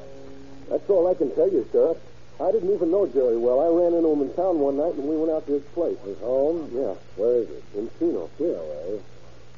That's 0.68 0.88
all 0.90 1.08
I 1.08 1.14
can 1.14 1.30
tell 1.34 1.48
you, 1.48 1.64
sir. 1.72 1.96
I 2.38 2.52
didn't 2.52 2.72
even 2.72 2.90
know 2.90 3.06
Jerry 3.06 3.38
well. 3.38 3.60
I 3.60 3.68
ran 3.72 3.94
into 3.94 4.12
him 4.12 4.20
in 4.20 4.32
town 4.34 4.60
one 4.60 4.76
night 4.76 4.94
and 4.94 5.08
we 5.08 5.16
went 5.16 5.32
out 5.32 5.46
to 5.46 5.54
his 5.54 5.64
place. 5.72 5.96
His 6.04 6.18
home? 6.20 6.68
Yeah. 6.72 6.94
Where 7.16 7.40
is 7.40 7.48
it? 7.48 7.64
In 7.74 7.90
Chino. 7.98 8.28
Chino, 8.36 8.60
eh? 8.60 9.00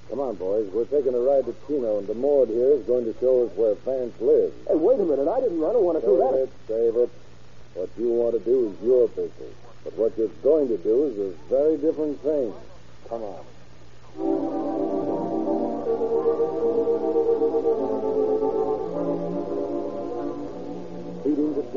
Come 0.08 0.20
on, 0.20 0.36
boys. 0.36 0.70
We're 0.72 0.86
taking 0.86 1.12
a 1.14 1.18
ride 1.18 1.44
to 1.44 1.54
Chino, 1.66 1.98
and 1.98 2.06
the 2.06 2.14
DeMord 2.14 2.48
here 2.48 2.72
is 2.72 2.86
going 2.86 3.04
to 3.04 3.14
show 3.20 3.44
us 3.44 3.52
where 3.56 3.74
Vance 3.84 4.18
lives. 4.20 4.54
Hey, 4.66 4.74
wait 4.74 4.98
a 5.00 5.04
minute. 5.04 5.28
I 5.28 5.40
didn't 5.40 5.60
run. 5.60 5.76
I 5.76 5.78
want 5.80 6.00
to 6.00 6.06
do 6.06 6.16
that. 6.16 6.34
it, 6.44 6.50
save 6.66 6.96
it. 6.96 7.10
What 7.74 7.90
you 7.98 8.08
want 8.08 8.32
to 8.32 8.40
do 8.40 8.70
is 8.70 8.86
your 8.86 9.08
business. 9.08 9.54
But 9.84 9.94
what 9.98 10.16
you're 10.16 10.32
going 10.42 10.68
to 10.68 10.78
do 10.78 11.04
is 11.04 11.18
a 11.18 11.30
very 11.50 11.76
different 11.76 12.22
thing. 12.22 12.54
Come 13.08 13.22
on. 13.22 14.77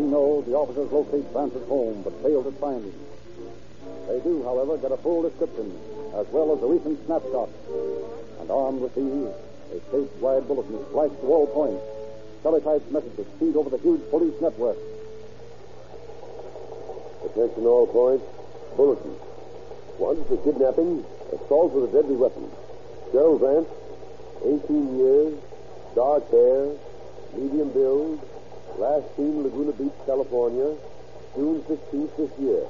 To 0.02 0.44
the 0.48 0.58
officers 0.58 0.92
locate 0.92 1.30
Vance's 1.32 1.68
home, 1.70 2.02
but 2.02 2.12
fail 2.24 2.42
to 2.44 2.52
find 2.54 2.84
him. 2.84 2.94
They 4.10 4.20
do, 4.22 4.42
however, 4.42 4.76
get 4.78 4.92
a 4.92 4.98
full 4.98 5.22
description, 5.22 5.78
as 6.18 6.26
well 6.34 6.52
as 6.58 6.64
a 6.64 6.66
recent 6.66 7.06
snapshot. 7.06 7.50
And 8.42 8.50
armed 8.50 8.82
with 8.82 8.96
these, 8.96 9.30
a 9.70 9.78
statewide 9.94 10.48
bulletin 10.48 10.74
is 10.74 10.88
flashed 10.90 11.22
to 11.22 11.28
all 11.28 11.46
points. 11.46 11.86
Teletyped 12.42 12.90
messages 12.90 13.28
feed 13.40 13.56
over 13.56 13.70
the 13.70 13.78
huge 13.78 14.02
police 14.10 14.34
network. 14.42 14.78
Attention 17.24 17.66
all 17.68 17.86
points. 17.86 18.26
Bulletin. 18.76 19.12
One 20.02 20.26
for 20.26 20.38
kidnapping, 20.42 21.06
assault 21.32 21.74
with 21.74 21.94
a 21.94 22.02
deadly 22.02 22.16
weapon. 22.16 22.50
Gerald 23.14 23.42
Vance, 23.42 23.70
18 24.66 24.98
years, 24.98 25.38
dark 25.94 26.26
hair, 26.32 26.74
medium 27.38 27.70
build, 27.70 28.20
last 28.82 29.16
seen 29.16 29.44
Laguna 29.44 29.74
Beach, 29.74 29.94
California, 30.08 30.76
June 31.36 31.62
16th 31.70 32.18
this 32.18 32.34
year. 32.42 32.66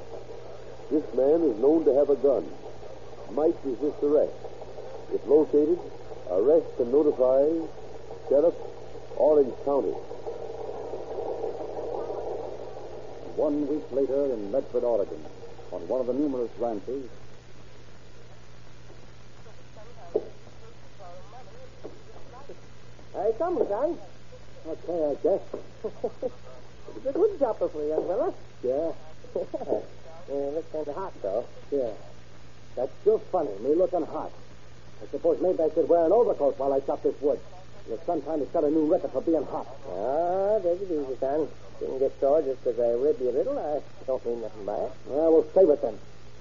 This 0.90 1.02
man 1.16 1.40
is 1.40 1.56
known 1.56 1.86
to 1.86 1.94
have 1.94 2.10
a 2.10 2.16
gun. 2.16 2.44
Might 3.32 3.56
resist 3.64 3.96
arrest. 4.02 4.36
If 5.14 5.26
located, 5.26 5.80
arrest 6.28 6.68
and 6.80 6.92
notify 6.92 7.48
Sheriff, 8.28 8.54
Orange 9.16 9.54
County. 9.64 9.96
One 13.40 13.66
week 13.66 13.90
later 13.90 14.34
in 14.34 14.52
Medford, 14.52 14.84
Oregon, 14.84 15.24
on 15.72 15.88
one 15.88 16.00
of 16.02 16.06
the 16.06 16.12
numerous 16.12 16.50
ranches, 16.58 17.08
Hey, 23.14 23.30
come, 23.38 23.58
son. 23.68 23.98
Okay, 24.66 25.10
I 25.10 25.14
guess. 25.22 25.40
It's 25.82 27.06
a 27.06 27.12
good 27.12 27.38
chopper 27.38 27.68
for 27.68 27.82
a 27.82 27.88
young 27.88 28.06
fella. 28.06 28.34
Yeah. 28.62 28.92
yeah, 30.28 30.50
looks 30.54 30.72
kind 30.72 30.86
of 30.86 30.94
hot, 30.94 31.12
though. 31.22 31.44
Yeah. 31.70 31.90
That's 32.76 32.92
still 33.00 33.18
funny, 33.18 33.50
me 33.60 33.74
looking 33.74 34.06
hot. 34.06 34.30
I 35.02 35.06
suppose 35.10 35.40
maybe 35.42 35.62
I 35.62 35.70
should 35.74 35.88
wear 35.88 36.06
an 36.06 36.12
overcoat 36.12 36.58
while 36.58 36.72
I 36.72 36.80
chop 36.80 37.02
this 37.02 37.14
wood. 37.20 37.40
The 37.88 37.98
sun 38.06 38.22
trying 38.22 38.38
to 38.38 38.50
set 38.52 38.62
a 38.62 38.70
new 38.70 38.86
record 38.86 39.10
for 39.10 39.20
being 39.20 39.44
hot. 39.44 39.66
Ah, 39.90 40.58
take 40.62 40.80
it 40.80 40.90
easy, 40.92 41.16
son. 41.18 41.48
Didn't 41.80 41.98
get 41.98 42.18
sore 42.20 42.40
just 42.42 42.62
because 42.62 42.78
I 42.78 42.92
rib 42.94 43.16
you 43.20 43.30
a 43.30 43.34
little. 43.34 43.58
I 43.58 43.82
don't 44.06 44.24
mean 44.24 44.40
nothing 44.42 44.64
by 44.64 44.78
it. 44.78 44.92
Well, 45.06 45.32
we'll 45.32 45.48
save 45.52 45.68
it 45.68 45.82
then. 45.82 45.98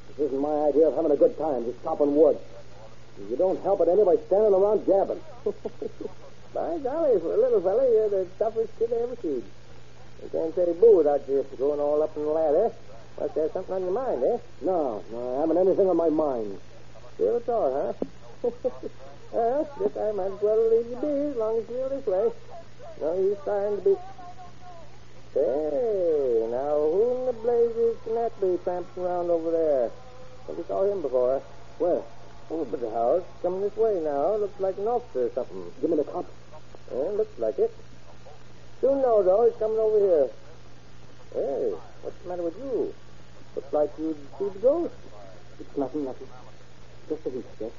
This 0.09 0.27
isn't 0.27 0.39
my 0.39 0.69
idea 0.69 0.87
of 0.87 0.95
having 0.95 1.11
a 1.11 1.17
good 1.17 1.35
time, 1.39 1.65
just 1.65 1.81
chopping 1.81 2.15
wood. 2.15 2.37
You 3.29 3.35
don't 3.35 3.61
help 3.63 3.81
it 3.81 3.87
any 3.87 4.05
by 4.05 4.17
standing 4.27 4.53
around 4.53 4.85
gabbing. 4.85 5.21
By 6.53 6.77
golly, 6.83 7.17
for 7.19 7.33
a 7.33 7.39
little 7.39 7.61
fella, 7.61 7.87
you're 7.87 8.09
the 8.09 8.27
toughest 8.37 8.77
kid 8.77 8.91
I 8.91 9.03
ever 9.03 9.15
seen. 9.21 9.43
You 10.21 10.29
can't 10.31 10.53
say 10.53 10.73
boo 10.73 10.97
without 10.97 11.23
you 11.27 11.45
going 11.57 11.79
all 11.79 12.03
up 12.03 12.15
in 12.17 12.23
the 12.23 12.29
ladder. 12.29 12.71
Must 13.19 13.35
have 13.35 13.51
something 13.53 13.75
on 13.75 13.83
your 13.83 13.95
mind, 13.95 14.23
eh? 14.23 14.37
No, 14.61 15.03
no, 15.11 15.37
I 15.37 15.41
haven't 15.41 15.57
anything 15.57 15.87
on 15.87 15.95
my 15.95 16.09
mind. 16.09 16.59
Still 17.15 17.37
at 17.37 17.47
all, 17.47 17.71
huh? 17.71 18.51
well, 19.31 19.69
guess 19.79 19.95
I 19.95 20.11
might 20.11 20.35
as 20.35 20.41
well 20.41 20.59
leave 20.69 20.91
you 20.91 20.97
be 20.99 21.13
as 21.31 21.35
long 21.37 21.57
as 21.57 21.69
you 21.69 21.75
feel 21.75 21.89
this 21.89 22.05
way. 22.05 22.27
No 22.99 23.15
use 23.15 23.37
trying 23.43 23.75
to 23.77 23.81
be. 23.81 23.95
Say, 25.33 26.47
now 26.51 26.75
who 26.83 27.15
in 27.15 27.25
the 27.27 27.37
blazes 27.39 27.95
can 28.03 28.15
that 28.15 28.35
be 28.41 28.59
tramping 28.63 29.03
around 29.03 29.31
over 29.31 29.51
there? 29.51 29.91
Never 30.49 30.63
saw 30.67 30.83
him 30.83 31.01
before. 31.01 31.41
Where? 31.77 32.03
Over 32.49 32.65
by 32.65 32.77
the 32.77 32.91
house, 32.91 33.23
coming 33.41 33.61
this 33.61 33.75
way 33.77 34.01
now. 34.03 34.35
Looks 34.35 34.59
like 34.59 34.77
an 34.77 34.87
officer 34.87 35.27
or 35.27 35.31
something. 35.33 35.71
Give 35.79 35.89
me 35.89 35.95
the 35.95 36.03
cop. 36.03 36.27
Yeah, 36.91 37.15
looks 37.15 37.39
like 37.39 37.57
it. 37.57 37.73
Soon 38.81 39.01
know, 39.01 39.23
though, 39.23 39.47
he's 39.47 39.57
coming 39.59 39.79
over 39.79 39.99
here. 39.99 40.27
Hey, 41.33 41.71
what's 42.01 42.17
the 42.23 42.29
matter 42.29 42.43
with 42.43 42.57
you? 42.57 42.93
Looks 43.55 43.73
like 43.73 43.91
you'd 43.97 44.17
see 44.37 44.49
the 44.51 44.59
ghost. 44.59 44.93
It's 45.59 45.77
nothing, 45.77 46.03
nothing. 46.03 46.27
Just 47.07 47.25
a 47.25 47.29
week, 47.29 47.45
Jeff. 47.59 47.71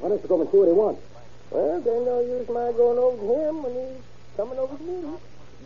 Why 0.00 0.08
don't 0.08 0.22
you 0.22 0.28
go 0.28 0.40
and 0.40 0.50
see 0.50 0.58
what 0.58 0.68
he 0.68 0.74
wants? 0.74 1.02
Well, 1.50 1.80
there's 1.80 2.04
no 2.04 2.20
use 2.20 2.48
my 2.48 2.72
going 2.72 2.98
over 2.98 3.16
to 3.16 3.48
him 3.48 3.62
when 3.62 3.72
he's 3.72 4.04
coming 4.36 4.58
over 4.58 4.76
to 4.76 4.84
me. 4.84 5.16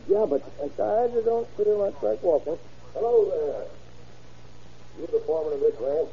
Yeah, 0.06 0.26
but 0.28 0.44
Besides, 0.58 1.16
I 1.16 1.22
don't 1.24 1.48
feel 1.56 1.78
much 1.78 1.94
like 2.02 2.22
walking. 2.22 2.58
Hello 2.94 3.30
there. 3.30 3.66
You 5.00 5.06
the 5.06 5.22
foreman 5.26 5.54
of 5.54 5.60
this 5.60 5.74
ranch? 5.80 6.10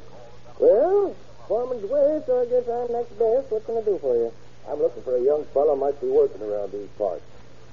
Well, 0.58 1.14
foreman's 1.46 1.84
away, 1.84 2.22
so 2.26 2.42
I 2.42 2.46
guess 2.46 2.66
I'm 2.66 2.90
next 2.90 3.14
best. 3.18 3.52
What 3.52 3.66
can 3.66 3.76
I 3.78 3.82
do 3.82 3.98
for 4.00 4.16
you? 4.16 4.32
I'm 4.68 4.80
looking 4.80 5.02
for 5.02 5.16
a 5.16 5.22
young 5.22 5.44
fellow 5.54 5.76
might 5.76 6.00
be 6.00 6.08
working 6.08 6.42
around 6.42 6.72
these 6.72 6.88
parts. 6.98 7.22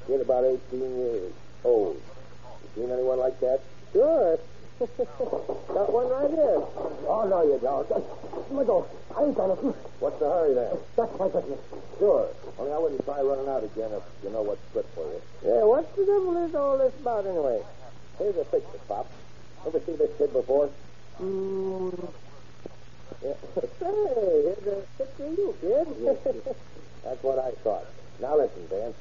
Kid 0.06 0.22
about 0.22 0.46
18 0.46 0.80
years 0.80 1.34
old. 1.64 1.96
You 1.96 2.70
seen 2.76 2.92
anyone 2.92 3.20
like 3.20 3.40
that? 3.40 3.62
Sure. 3.94 4.38
Got 4.80 5.94
one 5.94 6.10
right 6.10 6.30
here. 6.30 6.62
Oh, 7.08 7.26
no, 7.30 7.44
you 7.44 7.60
don't. 7.62 7.90
Let 7.90 8.52
me 8.52 8.66
go. 8.66 8.86
I 9.16 9.24
ain't 9.24 9.36
got 9.36 9.52
it. 9.52 9.76
What's 10.00 10.20
the 10.20 10.26
hurry 10.26 10.54
then? 10.54 10.78
That's 10.98 11.20
my 11.20 11.28
business. 11.28 11.60
Sure. 11.98 12.28
Only 12.58 12.74
I 12.74 12.78
wouldn't 12.78 13.06
try 13.06 13.22
running 13.22 13.48
out 13.48 13.64
again 13.64 13.92
if 13.94 14.04
you 14.24 14.30
know 14.30 14.42
what's 14.42 14.62
good 14.74 14.86
for 14.94 15.06
you. 15.06 15.22
Yeah, 15.46 15.64
what 15.64 15.96
the 15.96 16.06
devil 16.06 16.36
is 16.46 16.54
all 16.54 16.78
this 16.78 16.94
about 17.00 17.26
anyway? 17.26 17.62
Here's 18.18 18.38
a 18.38 18.46
picture, 18.46 18.80
Pop. 18.88 19.10
Ever 19.66 19.80
see 19.86 19.96
this 19.96 20.12
kid 20.18 20.34
before? 20.34 20.70
Mm. 21.22 22.14
Yeah. 23.24 23.34
Say, 23.56 23.64
here's 23.80 24.68
a 25.00 25.04
of 25.04 25.38
you, 25.38 25.56
kid. 25.62 26.56
That's 27.04 27.24
what 27.24 27.40
I 27.40 27.52
thought. 27.64 27.88
Now 28.20 28.38
listen, 28.38 28.68
Dan. 28.70 28.94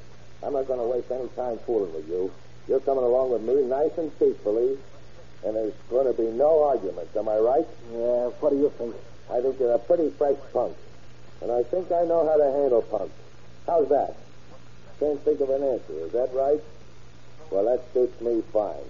I'm 0.43 0.53
not 0.53 0.67
going 0.67 0.79
to 0.79 0.85
waste 0.85 1.11
any 1.11 1.27
time 1.35 1.59
fooling 1.65 1.93
with 1.93 2.07
you. 2.07 2.31
You're 2.67 2.81
coming 2.81 3.03
along 3.03 3.31
with 3.31 3.41
me 3.43 3.63
nice 3.63 3.91
and 3.97 4.11
peacefully, 4.19 4.77
and 5.45 5.55
there's 5.55 5.73
going 5.89 6.07
to 6.07 6.13
be 6.13 6.27
no 6.31 6.63
arguments. 6.63 7.15
Am 7.15 7.27
I 7.27 7.37
right? 7.37 7.67
Yeah, 7.91 8.31
what 8.39 8.51
do 8.51 8.57
you 8.57 8.71
think? 8.77 8.95
I 9.31 9.41
think 9.41 9.59
you're 9.59 9.73
a 9.75 9.79
pretty 9.79 10.09
fresh 10.17 10.37
punk, 10.51 10.75
and 11.41 11.51
I 11.51 11.63
think 11.63 11.91
I 11.91 12.03
know 12.03 12.27
how 12.27 12.37
to 12.37 12.51
handle 12.59 12.81
punks. 12.81 13.15
How's 13.67 13.87
that? 13.89 14.15
Can't 14.99 15.19
think 15.23 15.39
of 15.39 15.49
an 15.49 15.63
answer. 15.63 15.99
Is 16.07 16.11
that 16.11 16.29
right? 16.33 16.59
Well, 17.51 17.65
that 17.65 17.83
suits 17.93 18.19
me 18.21 18.43
fine. 18.51 18.87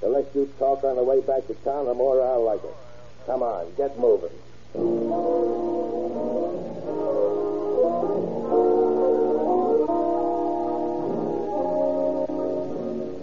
The 0.00 0.08
less 0.08 0.26
you 0.34 0.50
talk 0.58 0.84
on 0.84 0.96
the 0.96 1.02
way 1.02 1.20
back 1.20 1.46
to 1.46 1.54
town, 1.62 1.86
the 1.86 1.94
more 1.94 2.22
I'll 2.22 2.44
like 2.44 2.62
it. 2.62 2.76
Come 3.26 3.42
on, 3.42 3.74
get 3.76 3.98
moving. 3.98 4.30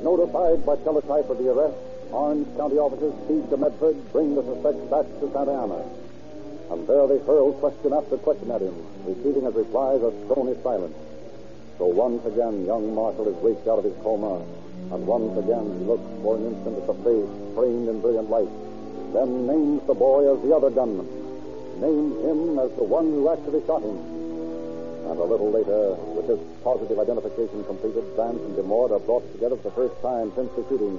Notified 0.04 0.66
by 0.66 0.76
teletype 0.78 1.30
of 1.30 1.38
the 1.38 1.52
arrest, 1.52 1.76
Orange 2.12 2.48
County 2.58 2.78
officers 2.78 3.14
speed 3.26 3.50
to 3.50 3.58
Medford, 3.58 4.12
bring 4.12 4.36
the 4.36 4.44
suspect 4.44 4.90
back 4.90 5.06
to 5.20 5.32
Santa 5.34 5.52
Ana. 5.52 5.84
And 6.72 6.88
there 6.88 7.08
they 7.08 7.20
hurl 7.26 7.54
question 7.54 7.94
after 7.94 8.18
question 8.18 8.52
at 8.52 8.62
him, 8.62 8.76
receiving 9.06 9.46
as 9.46 9.54
replies 9.54 10.02
a 10.02 10.12
stony 10.26 10.56
silence. 10.64 10.96
So 11.78 11.86
once 11.86 12.26
again, 12.26 12.66
young 12.66 12.94
Marshall 12.96 13.28
is 13.28 13.36
waked 13.44 13.68
out 13.68 13.80
of 13.80 13.86
his 13.86 13.96
coma, 14.04 14.42
and 14.92 15.06
once 15.08 15.38
again 15.38 15.80
he 15.80 15.86
looks 15.86 16.08
for 16.22 16.38
an 16.38 16.46
instant 16.46 16.78
at 16.78 16.88
the 16.88 16.94
face 17.04 17.30
framed 17.56 17.90
in 17.90 18.00
brilliant 18.00 18.30
light, 18.30 18.50
then 19.14 19.46
names 19.48 19.82
the 19.88 19.94
boy 19.94 20.34
as 20.34 20.42
the 20.42 20.56
other 20.56 20.70
gunman, 20.70 21.23
names 21.78 22.18
him 22.24 22.60
as 22.60 22.72
the 22.78 22.84
one 22.84 23.06
who 23.12 23.30
actually 23.30 23.66
shot 23.66 23.82
him. 23.82 23.98
And 25.10 25.20
a 25.20 25.24
little 25.24 25.52
later, 25.52 25.96
with 26.16 26.28
this 26.28 26.40
positive 26.64 26.98
identification 26.98 27.64
completed, 27.66 28.04
Vance 28.16 28.40
and 28.40 28.56
DeMord 28.56 28.92
are 28.92 29.04
brought 29.04 29.30
together 29.34 29.58
for 29.58 29.70
the 29.70 29.76
first 29.76 30.02
time 30.02 30.32
since 30.36 30.52
the 30.56 30.64
shooting. 30.70 30.96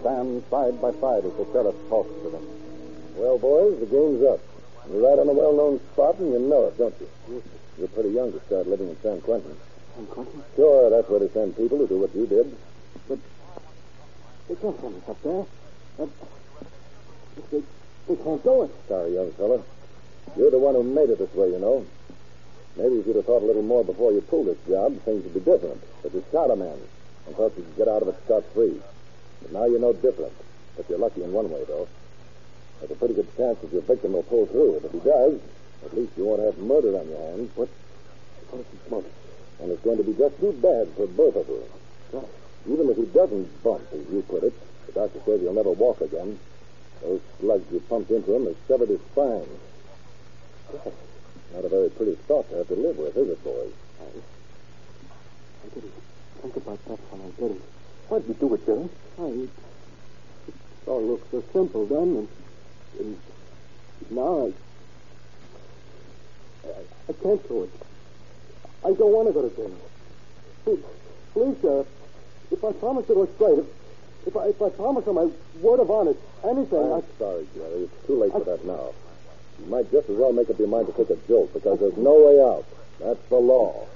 Stand 0.00 0.44
side 0.50 0.76
by 0.80 0.92
side 1.00 1.24
as 1.24 1.32
the 1.32 1.46
sheriff 1.52 1.74
talks 1.88 2.12
to 2.22 2.28
them. 2.28 2.44
Well, 3.16 3.38
boys, 3.38 3.80
the 3.80 3.86
game's 3.86 4.22
up. 4.22 4.40
You're 4.92 5.00
right 5.00 5.18
on 5.18 5.28
a 5.28 5.32
well-known 5.32 5.80
spot, 5.92 6.18
and 6.18 6.32
you 6.32 6.38
know 6.38 6.68
it, 6.68 6.76
don't 6.76 6.94
you? 7.00 7.42
You're 7.78 7.88
pretty 7.88 8.10
young 8.10 8.32
to 8.32 8.40
start 8.44 8.66
living 8.66 8.88
in 8.90 9.00
San 9.00 9.20
Quentin. 9.22 9.56
San 9.96 10.06
Quentin? 10.06 10.42
Sure, 10.56 10.90
that's 10.90 11.08
where 11.08 11.20
they 11.20 11.28
send 11.30 11.56
people 11.56 11.78
who 11.78 11.88
do 11.88 11.98
what 11.98 12.14
you 12.14 12.26
did. 12.26 12.54
But 13.08 13.18
they 14.48 14.54
can't 14.56 14.78
send 14.80 14.94
us 15.00 15.08
up 15.08 15.22
there. 15.22 15.46
But 15.96 16.08
they, 17.50 17.62
they 18.08 18.16
can't 18.22 18.42
do 18.44 18.62
it. 18.64 18.70
Sorry, 18.86 19.14
young 19.14 19.32
fella. 19.32 19.62
You're 20.36 20.50
the 20.50 20.58
one 20.58 20.74
who 20.74 20.82
made 20.82 21.10
it 21.10 21.18
this 21.18 21.32
way, 21.34 21.50
you 21.50 21.58
know. 21.58 21.86
Maybe 22.76 22.96
if 22.98 23.06
you'd 23.06 23.16
have 23.16 23.26
thought 23.26 23.42
a 23.42 23.46
little 23.46 23.62
more 23.62 23.84
before 23.84 24.12
you 24.12 24.20
pulled 24.20 24.48
this 24.48 24.58
job, 24.66 24.98
things 25.02 25.22
would 25.22 25.34
be 25.34 25.40
different. 25.40 25.80
But 26.02 26.12
you 26.12 26.24
shot 26.32 26.50
a 26.50 26.56
man 26.56 26.78
and 27.26 27.36
thought 27.36 27.56
you 27.56 27.62
could 27.62 27.76
get 27.76 27.88
out 27.88 28.02
of 28.02 28.08
it 28.08 28.18
scot-free. 28.24 28.80
But 29.42 29.52
now 29.52 29.64
you 29.66 29.78
know 29.78 29.92
different. 29.92 30.32
But 30.76 30.90
you're 30.90 30.98
lucky 30.98 31.22
in 31.22 31.32
one 31.32 31.50
way, 31.50 31.64
though. 31.68 31.86
There's 32.80 32.90
a 32.90 32.96
pretty 32.96 33.14
good 33.14 33.28
chance 33.36 33.60
that 33.60 33.72
your 33.72 33.82
victim 33.82 34.14
will 34.14 34.24
pull 34.24 34.46
through. 34.46 34.76
And 34.76 34.84
if 34.84 34.92
he 34.92 34.98
does, 34.98 35.40
at 35.84 35.94
least 35.94 36.12
you 36.16 36.24
won't 36.24 36.42
have 36.42 36.58
murder 36.58 36.98
on 36.98 37.08
your 37.08 37.20
hands. 37.30 37.50
What? 37.54 37.68
What 38.50 38.60
is 38.60 38.66
smoke? 38.88 39.06
And 39.60 39.70
it's 39.70 39.82
going 39.84 39.98
to 39.98 40.02
be 40.02 40.14
just 40.14 40.40
too 40.40 40.52
bad 40.52 40.88
for 40.96 41.06
both 41.06 41.36
of 41.36 41.48
you. 41.48 41.62
Right. 42.12 42.28
Even 42.66 42.90
if 42.90 42.96
he 42.96 43.06
doesn't 43.06 43.62
bump, 43.62 43.82
as 43.92 44.00
you 44.10 44.22
put 44.28 44.42
it, 44.42 44.54
the 44.86 44.92
doctor 44.92 45.20
says 45.24 45.40
he'll 45.40 45.54
never 45.54 45.70
walk 45.70 46.00
again. 46.00 46.38
Those 47.02 47.20
slugs 47.38 47.70
you 47.70 47.80
pumped 47.80 48.10
into 48.10 48.34
him 48.34 48.46
have 48.46 48.56
severed 48.66 48.88
his 48.88 49.00
spine. 49.12 49.46
Not 51.52 51.64
a 51.64 51.68
very 51.68 51.90
pretty 51.90 52.14
thought 52.26 52.48
to 52.50 52.56
have 52.56 52.68
to 52.68 52.74
live 52.74 52.96
with, 52.96 53.16
is 53.16 53.28
it, 53.28 53.44
boys? 53.44 53.72
I 54.00 55.74
didn't 55.74 55.92
think 56.42 56.56
about 56.56 56.84
that 56.86 56.98
when 57.10 57.20
I 57.22 57.30
did 57.40 57.56
it. 57.56 57.62
Why'd 58.08 58.28
you 58.28 58.34
do 58.34 58.54
it, 58.54 58.66
Jerry? 58.66 58.88
I, 59.18 59.48
it 60.48 60.88
all 60.88 61.02
looked 61.02 61.30
so 61.30 61.42
simple 61.52 61.86
then, 61.86 62.00
and, 62.00 62.28
and 63.00 63.18
now 64.10 64.46
I, 64.46 64.52
I, 66.68 66.82
I 67.08 67.12
can't 67.22 67.48
do 67.48 67.62
it. 67.64 67.70
I 68.84 68.92
don't 68.92 69.12
want 69.12 69.28
to 69.28 69.32
go 69.32 69.48
to 69.48 69.56
jail. 69.56 69.70
Please, 70.64 70.84
please, 71.32 71.56
Sheriff, 71.62 71.86
if 72.50 72.64
I 72.64 72.72
promise 72.72 73.06
to 73.06 73.14
go 73.14 73.26
straight, 73.36 73.58
if, 73.60 73.66
if 74.26 74.36
I, 74.36 74.46
if 74.48 74.60
I 74.60 74.68
promise 74.70 75.06
on 75.06 75.14
my 75.14 75.30
word 75.60 75.80
of 75.80 75.90
honor, 75.90 76.14
anything, 76.44 76.92
I'm 76.92 77.00
I, 77.00 77.18
sorry, 77.18 77.46
Jerry. 77.54 77.84
It's 77.84 78.06
too 78.06 78.20
late 78.20 78.32
for 78.32 78.44
that 78.44 78.64
now. 78.66 78.92
You 79.60 79.66
might 79.66 79.90
just 79.90 80.08
as 80.10 80.16
well 80.16 80.32
make 80.32 80.50
up 80.50 80.58
your 80.58 80.68
mind 80.68 80.86
to 80.88 80.92
take 80.92 81.10
a 81.10 81.16
jolt 81.28 81.52
because 81.52 81.78
there's 81.80 81.96
no 81.96 82.14
way 82.14 82.40
out. 82.40 82.64
That's 83.00 83.28
the 83.28 83.36
law. 83.36 83.86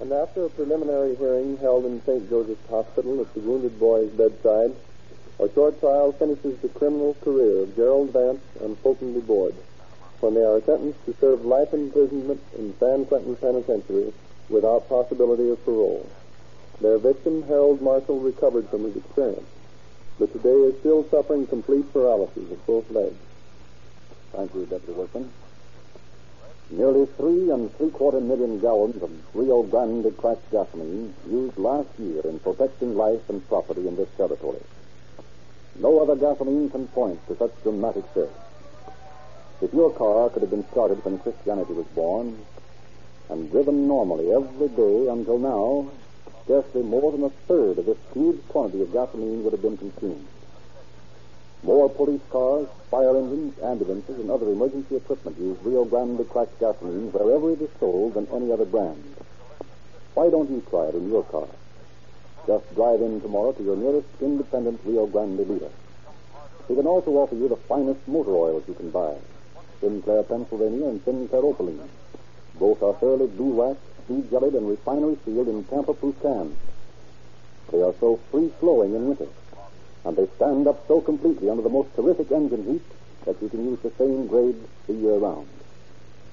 And 0.00 0.12
after 0.12 0.44
a 0.44 0.50
preliminary 0.50 1.16
hearing 1.16 1.58
held 1.58 1.84
in 1.84 2.02
St. 2.04 2.28
Joseph's 2.28 2.68
Hospital 2.68 3.20
at 3.20 3.32
the 3.34 3.40
wounded 3.40 3.78
boy's 3.78 4.10
bedside, 4.10 4.74
a 5.38 5.52
short 5.54 5.78
trial 5.80 6.12
finishes 6.12 6.58
the 6.58 6.68
criminal 6.68 7.14
career 7.22 7.62
of 7.62 7.76
Gerald 7.76 8.12
Vance 8.12 8.40
and 8.60 8.76
Fulton 8.78 9.14
DeMord 9.14 9.54
when 10.20 10.34
they 10.34 10.42
are 10.42 10.60
sentenced 10.62 11.04
to 11.06 11.14
serve 11.20 11.44
life 11.44 11.72
imprisonment 11.72 12.40
in 12.58 12.74
San 12.78 13.04
Quentin 13.06 13.36
Penitentiary 13.36 14.12
without 14.48 14.88
possibility 14.88 15.48
of 15.50 15.64
parole. 15.64 16.10
Their 16.80 16.98
victim, 16.98 17.42
Harold 17.48 17.82
Marshall, 17.82 18.20
recovered 18.20 18.68
from 18.68 18.84
his 18.84 18.96
experience, 18.96 19.46
but 20.18 20.32
today 20.32 20.54
is 20.70 20.78
still 20.80 21.08
suffering 21.10 21.46
complete 21.46 21.92
paralysis 21.92 22.50
of 22.50 22.66
both 22.66 22.90
legs. 22.90 23.18
Thank 24.32 24.54
you, 24.54 24.66
Deputy 24.66 24.92
Wilson. 24.92 25.30
Nearly 26.70 27.06
three 27.16 27.50
and 27.50 27.74
three 27.76 27.90
quarter 27.90 28.20
million 28.20 28.60
gallons 28.60 29.02
of 29.02 29.10
Rio 29.34 29.62
Grande 29.62 30.14
cracked 30.16 30.50
gasoline 30.50 31.14
used 31.30 31.56
last 31.56 31.88
year 31.98 32.20
in 32.24 32.38
protecting 32.40 32.94
life 32.96 33.22
and 33.28 33.46
property 33.48 33.88
in 33.88 33.96
this 33.96 34.08
territory. 34.16 34.60
No 35.80 36.00
other 36.00 36.14
gasoline 36.14 36.68
can 36.68 36.86
point 36.88 37.26
to 37.28 37.36
such 37.36 37.52
dramatic 37.62 38.04
service. 38.12 38.47
If 39.60 39.74
your 39.74 39.90
car 39.90 40.30
could 40.30 40.42
have 40.42 40.50
been 40.50 40.68
started 40.70 41.04
when 41.04 41.18
Christianity 41.18 41.72
was 41.72 41.86
born 41.86 42.38
and 43.28 43.50
driven 43.50 43.88
normally 43.88 44.30
every 44.30 44.68
day 44.68 45.08
until 45.08 45.38
now, 45.38 45.90
scarcely 46.44 46.82
more 46.82 47.10
than 47.10 47.24
a 47.24 47.30
third 47.48 47.78
of 47.78 47.86
this 47.86 47.98
huge 48.14 48.38
quantity 48.48 48.82
of 48.82 48.92
gasoline 48.92 49.42
would 49.42 49.52
have 49.52 49.62
been 49.62 49.76
consumed. 49.76 50.28
More 51.64 51.90
police 51.90 52.22
cars, 52.30 52.68
fire 52.88 53.16
engines, 53.16 53.58
ambulances, 53.58 54.20
and 54.20 54.30
other 54.30 54.48
emergency 54.48 54.94
equipment 54.94 55.36
use 55.40 55.58
Rio 55.64 55.84
Grande 55.84 56.28
cracked 56.30 56.60
gasoline 56.60 57.10
wherever 57.10 57.50
it 57.50 57.60
is 57.60 57.70
sold 57.80 58.14
than 58.14 58.28
any 58.32 58.52
other 58.52 58.64
brand. 58.64 59.02
Why 60.14 60.30
don't 60.30 60.50
you 60.50 60.62
try 60.70 60.86
it 60.86 60.94
in 60.94 61.10
your 61.10 61.24
car? 61.24 61.48
Just 62.46 62.72
drive 62.76 63.02
in 63.02 63.20
tomorrow 63.20 63.50
to 63.52 63.62
your 63.64 63.76
nearest 63.76 64.06
independent 64.20 64.80
Rio 64.84 65.06
Grande 65.06 65.44
dealer. 65.44 65.72
He 66.68 66.76
can 66.76 66.86
also 66.86 67.10
offer 67.18 67.34
you 67.34 67.48
the 67.48 67.56
finest 67.56 68.06
motor 68.06 68.36
oils 68.36 68.62
you 68.68 68.74
can 68.74 68.90
buy. 68.90 69.16
Sinclair 69.80 70.22
Pennsylvania 70.24 70.86
and 70.88 71.04
Sinclair 71.04 71.42
Opaline. 71.42 71.88
Both 72.54 72.82
are 72.82 72.94
thoroughly 72.94 73.28
blue 73.28 73.54
waxed, 73.54 73.82
speed 74.04 74.30
jellied, 74.30 74.54
and 74.54 74.68
refinery 74.68 75.16
sealed 75.24 75.48
in 75.48 75.64
tamper 75.64 75.94
proof 75.94 76.20
cans. 76.22 76.56
They 77.70 77.82
are 77.82 77.94
so 78.00 78.18
free 78.30 78.50
flowing 78.58 78.94
in 78.94 79.08
winter, 79.08 79.28
and 80.04 80.16
they 80.16 80.26
stand 80.36 80.66
up 80.66 80.86
so 80.88 81.00
completely 81.00 81.50
under 81.50 81.62
the 81.62 81.68
most 81.68 81.94
terrific 81.94 82.32
engine 82.32 82.64
heat 82.64 82.82
that 83.26 83.40
you 83.42 83.48
can 83.48 83.64
use 83.64 83.78
the 83.80 83.92
same 83.98 84.26
grade 84.26 84.56
the 84.86 84.94
year 84.94 85.16
round. 85.16 85.48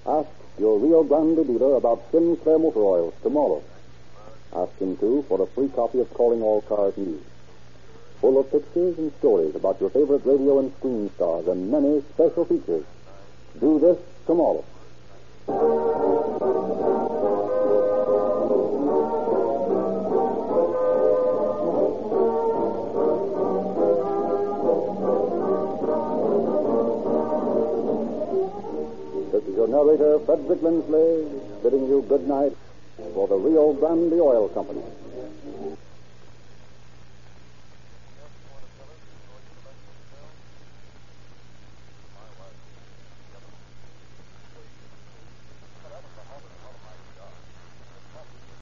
Ask 0.05 0.29
your 0.57 0.79
Rio 0.79 1.03
Grande 1.03 1.45
dealer 1.45 1.75
about 1.75 2.09
Sinclair 2.11 2.57
motor 2.57 2.79
oils 2.79 3.13
tomorrow. 3.21 3.61
Ask 4.53 4.77
him, 4.79 4.95
too, 4.97 5.25
for 5.27 5.41
a 5.41 5.47
free 5.47 5.67
copy 5.67 5.99
of 5.99 6.13
Calling 6.13 6.41
All 6.41 6.61
Cars 6.61 6.95
News. 6.95 7.21
Full 8.21 8.39
of 8.39 8.49
pictures 8.51 8.97
and 8.97 9.11
stories 9.19 9.53
about 9.53 9.81
your 9.81 9.89
favorite 9.89 10.25
radio 10.25 10.59
and 10.59 10.73
screen 10.77 11.11
stars 11.15 11.47
and 11.47 11.69
many 11.69 12.01
special 12.13 12.45
features. 12.45 12.85
Do 13.59 13.79
this 13.79 13.97
tomorrow. 14.27 14.63
This 29.31 29.43
is 29.43 29.55
your 29.55 29.67
narrator, 29.67 30.19
Frederick 30.25 30.61
Lindsley, 30.61 31.27
bidding 31.63 31.87
you 31.87 32.05
good 32.07 32.27
night 32.27 32.55
for 33.13 33.27
the 33.27 33.35
Rio 33.35 33.73
Grande 33.73 34.13
Oil 34.13 34.49
Company. 34.49 34.81